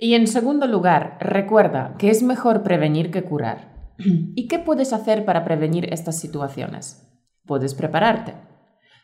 Y 0.00 0.14
en 0.14 0.26
segundo 0.26 0.66
lugar, 0.66 1.18
recuerda 1.20 1.94
que 1.96 2.10
es 2.10 2.24
mejor 2.24 2.64
prevenir 2.64 3.12
que 3.12 3.22
curar. 3.22 3.92
¿Y 4.34 4.48
qué 4.48 4.58
puedes 4.58 4.92
hacer 4.92 5.24
para 5.24 5.44
prevenir 5.44 5.92
estas 5.92 6.18
situaciones? 6.18 7.08
Puedes 7.46 7.74
prepararte. 7.74 8.47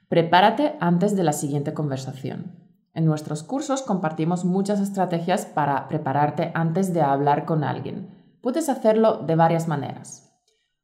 Prepárate 0.08 0.76
antes 0.80 1.16
de 1.16 1.24
la 1.24 1.32
siguiente 1.32 1.74
conversación. 1.74 2.64
En 2.94 3.06
nuestros 3.06 3.42
cursos 3.42 3.82
compartimos 3.82 4.44
muchas 4.44 4.80
estrategias 4.80 5.46
para 5.46 5.88
prepararte 5.88 6.52
antes 6.54 6.94
de 6.94 7.02
hablar 7.02 7.44
con 7.44 7.64
alguien. 7.64 8.38
Puedes 8.40 8.68
hacerlo 8.68 9.18
de 9.18 9.34
varias 9.34 9.66
maneras. 9.66 10.38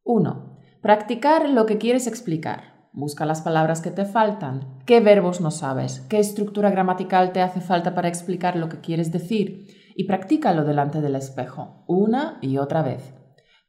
1. 0.04 0.56
Practicar 0.82 1.48
lo 1.48 1.66
que 1.66 1.78
quieres 1.78 2.06
explicar. 2.06 2.88
Busca 2.92 3.24
las 3.24 3.42
palabras 3.42 3.82
que 3.82 3.92
te 3.92 4.04
faltan, 4.04 4.80
qué 4.84 4.98
verbos 5.00 5.40
no 5.40 5.52
sabes, 5.52 6.00
qué 6.08 6.18
estructura 6.18 6.70
gramatical 6.70 7.30
te 7.30 7.40
hace 7.40 7.60
falta 7.60 7.94
para 7.94 8.08
explicar 8.08 8.56
lo 8.56 8.68
que 8.68 8.80
quieres 8.80 9.12
decir 9.12 9.68
y 9.94 10.04
practícalo 10.04 10.64
delante 10.64 11.00
del 11.00 11.14
espejo, 11.14 11.84
una 11.86 12.38
y 12.40 12.58
otra 12.58 12.82
vez. 12.82 13.14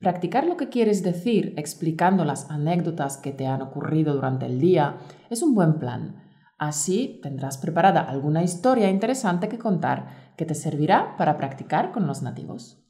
Practicar 0.02 0.48
lo 0.48 0.58
que 0.58 0.70
quieres 0.70 1.04
decir 1.04 1.54
explicando 1.58 2.26
las 2.26 2.50
anécdotas 2.50 3.18
que 3.18 3.32
te 3.32 3.46
han 3.46 3.62
ocurrido 3.62 4.16
durante 4.16 4.48
el 4.48 4.60
día 4.60 4.98
es 5.30 5.44
un 5.44 5.54
buen 5.54 5.78
plan. 5.78 6.24
Así 6.58 7.20
tendrás 7.22 7.60
preparada 7.60 8.02
alguna 8.02 8.42
historia 8.42 8.90
interesante 8.90 9.48
que 9.48 9.60
contar 9.60 10.34
que 10.38 10.46
te 10.46 10.56
servirá 10.56 11.16
para 11.18 11.38
practicar 11.38 11.92
con 11.92 12.08
los 12.08 12.24
nativos. 12.24 12.84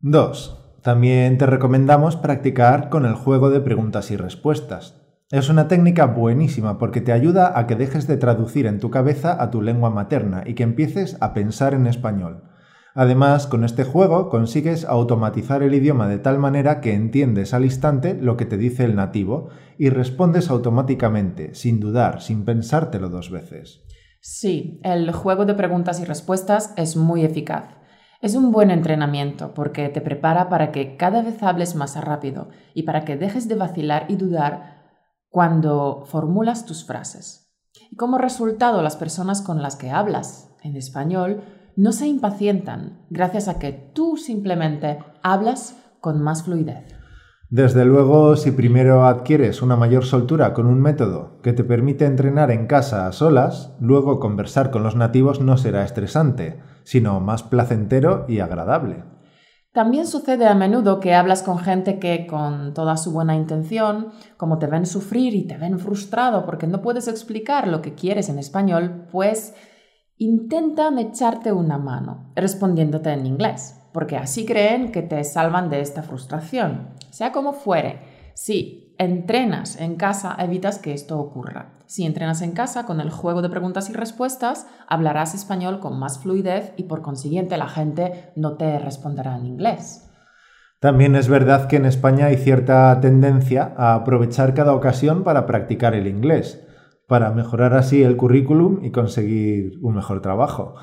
2. 0.00 0.78
También 0.82 1.36
te 1.36 1.44
recomendamos 1.44 2.16
practicar 2.16 2.88
con 2.88 3.04
el 3.04 3.14
juego 3.14 3.50
de 3.50 3.60
preguntas 3.60 4.10
y 4.10 4.16
respuestas. 4.16 5.02
Es 5.30 5.50
una 5.50 5.68
técnica 5.68 6.06
buenísima 6.06 6.78
porque 6.78 7.02
te 7.02 7.12
ayuda 7.12 7.58
a 7.58 7.66
que 7.66 7.76
dejes 7.76 8.06
de 8.06 8.16
traducir 8.16 8.64
en 8.66 8.80
tu 8.80 8.90
cabeza 8.90 9.42
a 9.42 9.50
tu 9.50 9.60
lengua 9.60 9.90
materna 9.90 10.44
y 10.46 10.54
que 10.54 10.62
empieces 10.62 11.18
a 11.20 11.34
pensar 11.34 11.74
en 11.74 11.86
español. 11.86 12.53
Además, 12.94 13.48
con 13.48 13.64
este 13.64 13.82
juego 13.82 14.28
consigues 14.28 14.84
automatizar 14.84 15.64
el 15.64 15.74
idioma 15.74 16.06
de 16.06 16.18
tal 16.18 16.38
manera 16.38 16.80
que 16.80 16.94
entiendes 16.94 17.52
al 17.52 17.64
instante 17.64 18.14
lo 18.14 18.36
que 18.36 18.46
te 18.46 18.56
dice 18.56 18.84
el 18.84 18.94
nativo 18.94 19.48
y 19.76 19.90
respondes 19.90 20.48
automáticamente, 20.48 21.56
sin 21.56 21.80
dudar, 21.80 22.22
sin 22.22 22.44
pensártelo 22.44 23.08
dos 23.08 23.30
veces. 23.30 23.82
Sí, 24.20 24.80
el 24.84 25.10
juego 25.12 25.44
de 25.44 25.54
preguntas 25.54 26.00
y 26.00 26.04
respuestas 26.04 26.72
es 26.76 26.96
muy 26.96 27.24
eficaz. 27.24 27.68
Es 28.22 28.36
un 28.36 28.52
buen 28.52 28.70
entrenamiento 28.70 29.52
porque 29.54 29.88
te 29.88 30.00
prepara 30.00 30.48
para 30.48 30.70
que 30.70 30.96
cada 30.96 31.20
vez 31.20 31.42
hables 31.42 31.74
más 31.74 32.02
rápido 32.02 32.48
y 32.74 32.84
para 32.84 33.04
que 33.04 33.16
dejes 33.16 33.48
de 33.48 33.56
vacilar 33.56 34.06
y 34.08 34.16
dudar 34.16 34.84
cuando 35.28 36.04
formulas 36.06 36.64
tus 36.64 36.86
frases. 36.86 37.52
Y 37.90 37.96
como 37.96 38.18
resultado, 38.18 38.82
las 38.82 38.96
personas 38.96 39.42
con 39.42 39.62
las 39.62 39.74
que 39.74 39.90
hablas 39.90 40.54
en 40.62 40.76
español 40.76 41.42
no 41.76 41.92
se 41.92 42.06
impacientan 42.06 43.00
gracias 43.10 43.48
a 43.48 43.58
que 43.58 43.72
tú 43.72 44.16
simplemente 44.16 44.98
hablas 45.22 45.76
con 46.00 46.22
más 46.22 46.42
fluidez. 46.44 46.94
Desde 47.50 47.84
luego, 47.84 48.36
si 48.36 48.50
primero 48.50 49.06
adquieres 49.06 49.62
una 49.62 49.76
mayor 49.76 50.04
soltura 50.04 50.54
con 50.54 50.66
un 50.66 50.80
método 50.80 51.40
que 51.42 51.52
te 51.52 51.62
permite 51.62 52.04
entrenar 52.04 52.50
en 52.50 52.66
casa 52.66 53.06
a 53.06 53.12
solas, 53.12 53.74
luego 53.80 54.18
conversar 54.18 54.70
con 54.70 54.82
los 54.82 54.96
nativos 54.96 55.40
no 55.40 55.56
será 55.56 55.84
estresante, 55.84 56.60
sino 56.82 57.20
más 57.20 57.42
placentero 57.42 58.24
y 58.28 58.40
agradable. 58.40 59.04
También 59.72 60.06
sucede 60.06 60.46
a 60.46 60.54
menudo 60.54 61.00
que 61.00 61.14
hablas 61.14 61.42
con 61.42 61.58
gente 61.58 61.98
que, 61.98 62.26
con 62.26 62.74
toda 62.74 62.96
su 62.96 63.12
buena 63.12 63.34
intención, 63.34 64.08
como 64.36 64.58
te 64.58 64.66
ven 64.66 64.86
sufrir 64.86 65.34
y 65.34 65.46
te 65.46 65.56
ven 65.56 65.78
frustrado 65.78 66.46
porque 66.46 66.66
no 66.66 66.80
puedes 66.80 67.08
explicar 67.08 67.66
lo 67.66 67.82
que 67.82 67.94
quieres 67.94 68.28
en 68.28 68.38
español, 68.38 69.06
pues 69.10 69.54
intentan 70.18 70.98
echarte 70.98 71.52
una 71.52 71.78
mano 71.78 72.30
respondiéndote 72.36 73.10
en 73.10 73.26
inglés, 73.26 73.80
porque 73.92 74.16
así 74.16 74.46
creen 74.46 74.92
que 74.92 75.02
te 75.02 75.22
salvan 75.24 75.70
de 75.70 75.80
esta 75.80 76.02
frustración. 76.02 76.90
Sea 77.10 77.32
como 77.32 77.52
fuere, 77.52 78.00
si 78.34 78.94
entrenas 78.98 79.80
en 79.80 79.96
casa, 79.96 80.36
evitas 80.38 80.78
que 80.78 80.92
esto 80.92 81.18
ocurra. 81.18 81.72
Si 81.86 82.04
entrenas 82.04 82.42
en 82.42 82.52
casa 82.52 82.86
con 82.86 83.00
el 83.00 83.10
juego 83.10 83.42
de 83.42 83.50
preguntas 83.50 83.90
y 83.90 83.92
respuestas, 83.92 84.66
hablarás 84.88 85.34
español 85.34 85.80
con 85.80 85.98
más 85.98 86.20
fluidez 86.20 86.72
y 86.76 86.84
por 86.84 87.02
consiguiente 87.02 87.56
la 87.58 87.68
gente 87.68 88.32
no 88.36 88.56
te 88.56 88.78
responderá 88.78 89.36
en 89.36 89.46
inglés. 89.46 90.10
También 90.80 91.16
es 91.16 91.28
verdad 91.28 91.66
que 91.66 91.76
en 91.76 91.86
España 91.86 92.26
hay 92.26 92.36
cierta 92.36 92.98
tendencia 93.00 93.74
a 93.76 93.94
aprovechar 93.94 94.54
cada 94.54 94.74
ocasión 94.74 95.24
para 95.24 95.46
practicar 95.46 95.94
el 95.94 96.06
inglés, 96.06 96.62
para 97.06 97.30
mejorar 97.30 97.74
así 97.74 98.02
el 98.02 98.16
currículum 98.16 98.84
y 98.84 98.90
conseguir 98.90 99.78
un 99.82 99.94
mejor 99.94 100.22
trabajo. 100.22 100.74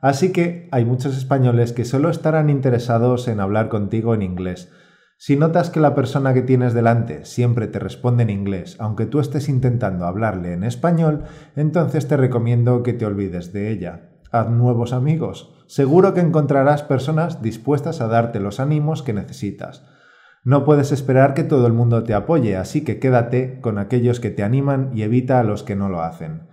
Así 0.00 0.32
que 0.32 0.68
hay 0.70 0.84
muchos 0.84 1.16
españoles 1.16 1.72
que 1.72 1.84
solo 1.84 2.10
estarán 2.10 2.50
interesados 2.50 3.26
en 3.28 3.40
hablar 3.40 3.68
contigo 3.68 4.14
en 4.14 4.22
inglés. 4.22 4.70
Si 5.16 5.36
notas 5.36 5.70
que 5.70 5.80
la 5.80 5.94
persona 5.94 6.34
que 6.34 6.42
tienes 6.42 6.74
delante 6.74 7.24
siempre 7.24 7.68
te 7.68 7.78
responde 7.78 8.24
en 8.24 8.30
inglés, 8.30 8.76
aunque 8.80 9.06
tú 9.06 9.20
estés 9.20 9.48
intentando 9.48 10.04
hablarle 10.04 10.52
en 10.52 10.64
español, 10.64 11.24
entonces 11.56 12.06
te 12.08 12.16
recomiendo 12.16 12.82
que 12.82 12.92
te 12.92 13.06
olvides 13.06 13.52
de 13.52 13.70
ella. 13.70 14.10
Haz 14.30 14.50
nuevos 14.50 14.92
amigos. 14.92 15.54
Seguro 15.66 16.12
que 16.12 16.20
encontrarás 16.20 16.82
personas 16.82 17.40
dispuestas 17.40 18.00
a 18.00 18.08
darte 18.08 18.40
los 18.40 18.60
ánimos 18.60 19.02
que 19.02 19.14
necesitas. 19.14 19.86
No 20.44 20.66
puedes 20.66 20.92
esperar 20.92 21.32
que 21.32 21.42
todo 21.42 21.66
el 21.66 21.72
mundo 21.72 22.04
te 22.04 22.12
apoye, 22.12 22.56
así 22.56 22.84
que 22.84 22.98
quédate 22.98 23.60
con 23.62 23.78
aquellos 23.78 24.20
que 24.20 24.30
te 24.30 24.42
animan 24.42 24.90
y 24.94 25.02
evita 25.02 25.40
a 25.40 25.44
los 25.44 25.62
que 25.62 25.74
no 25.74 25.88
lo 25.88 26.02
hacen. 26.02 26.48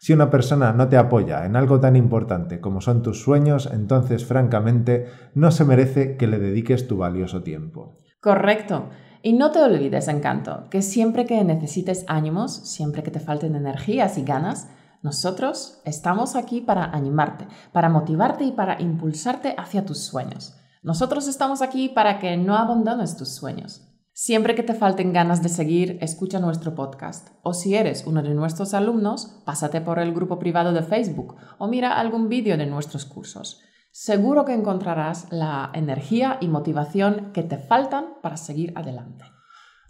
Si 0.00 0.12
una 0.12 0.30
persona 0.30 0.72
no 0.72 0.88
te 0.88 0.96
apoya 0.96 1.46
en 1.46 1.54
algo 1.54 1.78
tan 1.78 1.94
importante 1.94 2.60
como 2.60 2.80
son 2.80 3.02
tus 3.02 3.22
sueños, 3.22 3.70
entonces 3.72 4.24
francamente 4.24 5.06
no 5.34 5.52
se 5.52 5.64
merece 5.64 6.16
que 6.16 6.26
le 6.26 6.40
dediques 6.40 6.88
tu 6.88 6.96
valioso 6.96 7.44
tiempo. 7.44 8.00
Correcto. 8.20 8.90
Y 9.22 9.32
no 9.32 9.52
te 9.52 9.60
olvides, 9.60 10.08
encanto, 10.08 10.64
que 10.68 10.82
siempre 10.82 11.24
que 11.24 11.42
necesites 11.44 12.04
ánimos, 12.08 12.52
siempre 12.52 13.04
que 13.04 13.12
te 13.12 13.20
falten 13.20 13.54
energías 13.54 14.18
y 14.18 14.24
ganas, 14.24 14.68
nosotros 15.02 15.80
estamos 15.84 16.34
aquí 16.34 16.60
para 16.60 16.84
animarte, 16.84 17.46
para 17.72 17.88
motivarte 17.88 18.44
y 18.44 18.50
para 18.50 18.80
impulsarte 18.82 19.54
hacia 19.56 19.84
tus 19.84 20.02
sueños. 20.02 20.56
Nosotros 20.86 21.26
estamos 21.26 21.62
aquí 21.62 21.88
para 21.88 22.20
que 22.20 22.36
no 22.36 22.54
abandones 22.54 23.16
tus 23.16 23.34
sueños. 23.34 23.82
Siempre 24.12 24.54
que 24.54 24.62
te 24.62 24.72
falten 24.72 25.12
ganas 25.12 25.42
de 25.42 25.48
seguir, 25.48 25.98
escucha 26.00 26.38
nuestro 26.38 26.76
podcast. 26.76 27.30
O 27.42 27.54
si 27.54 27.74
eres 27.74 28.06
uno 28.06 28.22
de 28.22 28.32
nuestros 28.34 28.72
alumnos, 28.72 29.42
pásate 29.44 29.80
por 29.80 29.98
el 29.98 30.14
grupo 30.14 30.38
privado 30.38 30.72
de 30.72 30.84
Facebook 30.84 31.34
o 31.58 31.66
mira 31.66 31.98
algún 31.98 32.28
vídeo 32.28 32.56
de 32.56 32.66
nuestros 32.66 33.04
cursos. 33.04 33.62
Seguro 33.90 34.44
que 34.44 34.54
encontrarás 34.54 35.26
la 35.32 35.72
energía 35.74 36.38
y 36.40 36.46
motivación 36.46 37.32
que 37.32 37.42
te 37.42 37.58
faltan 37.58 38.20
para 38.22 38.36
seguir 38.36 38.72
adelante. 38.76 39.24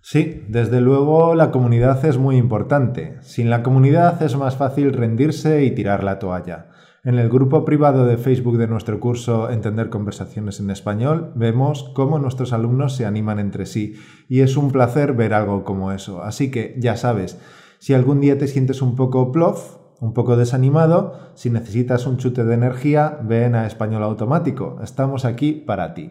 Sí, 0.01 0.47
desde 0.49 0.81
luego 0.81 1.35
la 1.35 1.51
comunidad 1.51 2.03
es 2.07 2.17
muy 2.17 2.39
importante. 2.39 3.19
Sin 3.21 3.51
la 3.51 3.63
comunidad 3.63 4.23
es 4.23 4.35
más 4.35 4.57
fácil 4.57 4.95
rendirse 4.95 5.63
y 5.63 5.73
tirar 5.73 6.03
la 6.03 6.19
toalla. 6.19 6.69
En 7.07 7.21
el 7.21 7.29
grupo 7.29 7.65
privado 7.65 8.05
de 8.05 8.17
Facebook 8.17 8.59
de 8.59 8.67
nuestro 8.67 8.99
curso 8.99 9.49
Entender 9.49 9.91
conversaciones 9.91 10.59
en 10.59 10.71
español 10.71 11.31
vemos 11.37 11.93
cómo 11.95 12.19
nuestros 12.19 12.53
alumnos 12.53 12.97
se 12.97 13.07
animan 13.07 13.39
entre 13.39 13.67
sí 13.67 13.95
y 14.29 14.41
es 14.41 14.57
un 14.57 14.73
placer 14.73 15.13
ver 15.13 15.33
algo 15.33 15.63
como 15.63 15.93
eso. 15.93 16.25
Así 16.25 16.51
que 16.51 16.75
ya 16.81 16.97
sabes, 16.97 17.41
si 17.79 17.95
algún 17.95 18.21
día 18.21 18.39
te 18.39 18.49
sientes 18.49 18.83
un 18.83 18.97
poco 18.97 19.31
plof, 19.31 19.77
un 20.01 20.15
poco 20.15 20.37
desanimado, 20.37 21.31
si 21.37 21.49
necesitas 21.49 22.09
un 22.09 22.17
chute 22.17 22.43
de 22.45 22.55
energía, 22.55 23.21
ven 23.23 23.55
a 23.55 23.69
Español 23.69 24.03
Automático. 24.03 24.81
Estamos 24.83 25.25
aquí 25.25 25.53
para 25.53 25.95
ti. 25.95 26.11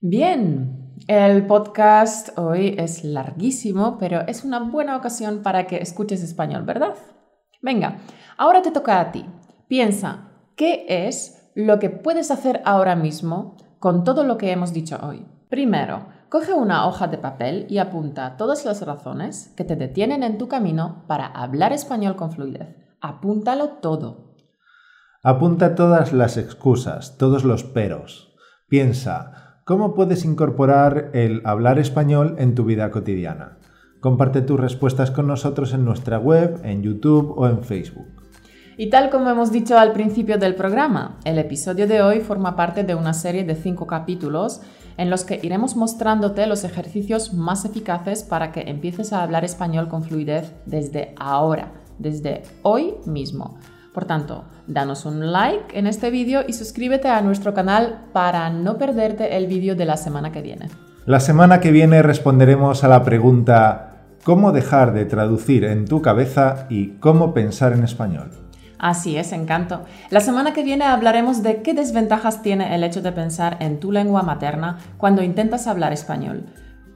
Bien, 0.00 0.94
el 1.08 1.48
podcast 1.48 2.38
hoy 2.38 2.76
es 2.78 3.02
larguísimo, 3.02 3.98
pero 3.98 4.20
es 4.28 4.44
una 4.44 4.60
buena 4.60 4.96
ocasión 4.96 5.42
para 5.42 5.66
que 5.66 5.78
escuches 5.78 6.22
español, 6.22 6.62
¿verdad? 6.62 6.94
Venga, 7.60 7.98
ahora 8.36 8.62
te 8.62 8.70
toca 8.70 9.00
a 9.00 9.10
ti. 9.10 9.26
Piensa, 9.68 10.30
¿qué 10.56 10.86
es 10.88 11.52
lo 11.54 11.78
que 11.78 11.90
puedes 11.90 12.30
hacer 12.30 12.62
ahora 12.64 12.96
mismo 12.96 13.56
con 13.78 14.02
todo 14.02 14.24
lo 14.24 14.38
que 14.38 14.50
hemos 14.50 14.72
dicho 14.72 14.98
hoy? 15.02 15.26
Primero, 15.50 16.06
coge 16.30 16.54
una 16.54 16.86
hoja 16.86 17.06
de 17.06 17.18
papel 17.18 17.66
y 17.68 17.76
apunta 17.76 18.38
todas 18.38 18.64
las 18.64 18.84
razones 18.86 19.52
que 19.58 19.64
te 19.64 19.76
detienen 19.76 20.22
en 20.22 20.38
tu 20.38 20.48
camino 20.48 21.04
para 21.06 21.26
hablar 21.26 21.74
español 21.74 22.16
con 22.16 22.32
fluidez. 22.32 22.76
Apúntalo 23.02 23.68
todo. 23.82 24.34
Apunta 25.22 25.74
todas 25.74 26.14
las 26.14 26.38
excusas, 26.38 27.18
todos 27.18 27.44
los 27.44 27.62
peros. 27.62 28.34
Piensa, 28.68 29.60
¿cómo 29.66 29.92
puedes 29.92 30.24
incorporar 30.24 31.10
el 31.12 31.42
hablar 31.44 31.78
español 31.78 32.36
en 32.38 32.54
tu 32.54 32.64
vida 32.64 32.90
cotidiana? 32.90 33.58
Comparte 34.00 34.40
tus 34.40 34.58
respuestas 34.58 35.10
con 35.10 35.26
nosotros 35.26 35.74
en 35.74 35.84
nuestra 35.84 36.18
web, 36.18 36.58
en 36.62 36.82
YouTube 36.82 37.34
o 37.36 37.46
en 37.48 37.62
Facebook. 37.62 38.17
Y 38.80 38.90
tal 38.90 39.10
como 39.10 39.28
hemos 39.28 39.50
dicho 39.50 39.76
al 39.76 39.90
principio 39.90 40.38
del 40.38 40.54
programa, 40.54 41.18
el 41.24 41.36
episodio 41.40 41.88
de 41.88 42.00
hoy 42.00 42.20
forma 42.20 42.54
parte 42.54 42.84
de 42.84 42.94
una 42.94 43.12
serie 43.12 43.42
de 43.42 43.56
cinco 43.56 43.88
capítulos 43.88 44.60
en 44.96 45.10
los 45.10 45.24
que 45.24 45.40
iremos 45.42 45.74
mostrándote 45.74 46.46
los 46.46 46.62
ejercicios 46.62 47.34
más 47.34 47.64
eficaces 47.64 48.22
para 48.22 48.52
que 48.52 48.60
empieces 48.70 49.12
a 49.12 49.24
hablar 49.24 49.44
español 49.44 49.88
con 49.88 50.04
fluidez 50.04 50.52
desde 50.64 51.12
ahora, 51.18 51.72
desde 51.98 52.44
hoy 52.62 52.94
mismo. 53.04 53.58
Por 53.92 54.04
tanto, 54.04 54.44
danos 54.68 55.06
un 55.06 55.32
like 55.32 55.76
en 55.76 55.88
este 55.88 56.12
vídeo 56.12 56.42
y 56.46 56.52
suscríbete 56.52 57.08
a 57.08 57.20
nuestro 57.20 57.54
canal 57.54 58.04
para 58.12 58.48
no 58.48 58.78
perderte 58.78 59.36
el 59.36 59.48
vídeo 59.48 59.74
de 59.74 59.86
la 59.86 59.96
semana 59.96 60.30
que 60.30 60.40
viene. 60.40 60.68
La 61.04 61.18
semana 61.18 61.58
que 61.58 61.72
viene 61.72 62.00
responderemos 62.02 62.84
a 62.84 62.88
la 62.88 63.02
pregunta 63.02 64.04
¿Cómo 64.22 64.52
dejar 64.52 64.92
de 64.92 65.04
traducir 65.04 65.64
en 65.64 65.84
tu 65.86 66.00
cabeza 66.00 66.66
y 66.68 66.90
cómo 66.98 67.34
pensar 67.34 67.72
en 67.72 67.82
español? 67.82 68.47
Así 68.78 69.16
es, 69.16 69.32
encanto. 69.32 69.84
La 70.10 70.20
semana 70.20 70.52
que 70.52 70.62
viene 70.62 70.84
hablaremos 70.84 71.42
de 71.42 71.62
qué 71.62 71.74
desventajas 71.74 72.42
tiene 72.42 72.74
el 72.74 72.84
hecho 72.84 73.02
de 73.02 73.12
pensar 73.12 73.56
en 73.60 73.80
tu 73.80 73.92
lengua 73.92 74.22
materna 74.22 74.78
cuando 74.96 75.22
intentas 75.22 75.66
hablar 75.66 75.92
español, 75.92 76.46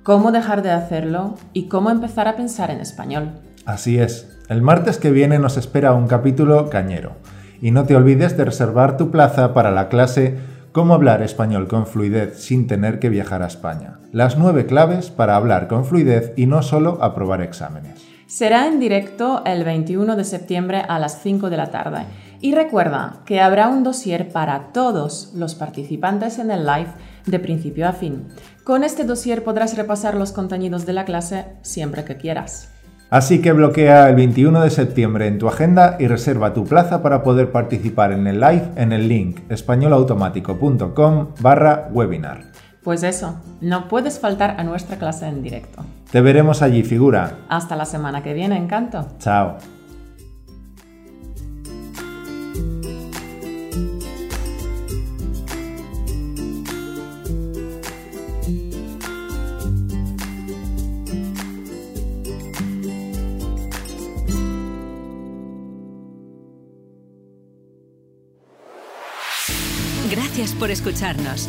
cómo 0.03 0.33
dejar 0.33 0.63
de 0.63 0.71
hacerlo 0.71 1.35
y 1.53 1.69
cómo 1.69 1.91
empezar 1.91 2.29
a 2.29 2.37
pensar 2.37 2.71
en 2.71 2.81
español. 2.81 3.33
Así 3.67 3.99
es. 3.99 4.29
El 4.49 4.63
martes 4.63 4.99
que 4.99 5.11
viene 5.11 5.39
nos 5.39 5.57
espera 5.57 5.93
un 5.93 6.07
capítulo 6.07 6.71
cañero. 6.71 7.17
Y 7.61 7.71
no 7.71 7.85
te 7.85 7.95
olvides 7.95 8.37
de 8.37 8.45
reservar 8.45 8.97
tu 8.97 9.11
plaza 9.11 9.55
para 9.55 9.71
la 9.71 9.89
clase 9.89 10.39
Cómo 10.73 10.95
hablar 10.95 11.21
español 11.21 11.69
con 11.69 11.87
fluidez 11.87 12.43
sin 12.43 12.67
tener 12.67 12.99
que 12.99 13.11
viajar 13.11 13.43
a 13.43 13.47
España. 13.47 13.99
Las 14.11 14.39
nueve 14.39 14.65
claves 14.65 15.11
para 15.11 15.37
hablar 15.37 15.69
con 15.69 15.85
fluidez 15.85 16.33
y 16.35 16.47
no 16.47 16.63
solo 16.63 16.97
aprobar 17.03 17.43
exámenes. 17.43 18.12
Será 18.33 18.67
en 18.67 18.81
directo 18.81 19.43
el 19.45 19.63
21 19.63 20.17
de 20.17 20.25
septiembre 20.25 20.83
a 20.89 20.99
las 20.99 21.21
5 21.23 21.51
de 21.51 21.59
la 21.59 21.71
tarde. 21.71 22.07
Y 22.41 22.55
recuerda 22.55 23.17
que 23.27 23.43
habrá 23.43 23.69
un 23.69 23.85
dossier 23.85 24.33
para 24.33 24.73
todos 24.73 25.35
los 25.37 25.55
participantes 25.55 26.39
en 26.39 26.51
el 26.51 26.65
live 26.65 26.89
de 27.27 27.39
principio 27.39 27.87
a 27.87 27.93
fin. 27.93 28.29
Con 28.65 28.85
este 28.85 29.05
dossier 29.05 29.45
podrás 29.45 29.77
repasar 29.77 30.15
los 30.15 30.33
contenidos 30.33 30.87
de 30.87 30.95
la 30.95 31.05
clase 31.05 31.45
siempre 31.61 32.07
que 32.07 32.17
quieras. 32.17 32.71
Así 33.11 33.43
que 33.43 33.53
bloquea 33.53 34.09
el 34.09 34.17
21 34.17 34.63
de 34.63 34.71
septiembre 34.71 35.27
en 35.27 35.39
tu 35.39 35.47
agenda 35.47 35.97
y 36.01 36.07
reserva 36.07 36.55
tu 36.55 36.65
plaza 36.65 37.03
para 37.03 37.23
poder 37.23 37.53
participar 37.53 38.13
en 38.13 38.27
el 38.27 38.41
live 38.41 38.71
en 38.77 38.93
el 38.93 39.09
link 39.09 39.41
españolautomático.com 39.51 41.35
barra 41.39 41.91
webinar. 41.93 42.52
Pues 42.83 43.05
eso, 43.05 43.41
no 43.61 43.87
puedes 43.87 44.19
faltar 44.19 44.57
a 44.59 44.65
nuestra 44.65 44.99
clase 44.99 45.29
en 45.29 45.43
directo. 45.43 45.85
Te 46.11 46.21
veremos 46.21 46.63
allí, 46.63 46.83
figura. 46.83 47.39
Hasta 47.49 47.77
la 47.77 47.85
semana 47.85 48.23
que 48.23 48.35
viene, 48.35 48.57
encanto. 48.57 49.07
Chao. 49.19 49.57
Gracias 70.11 70.53
por 70.55 70.71
escucharnos. 70.71 71.49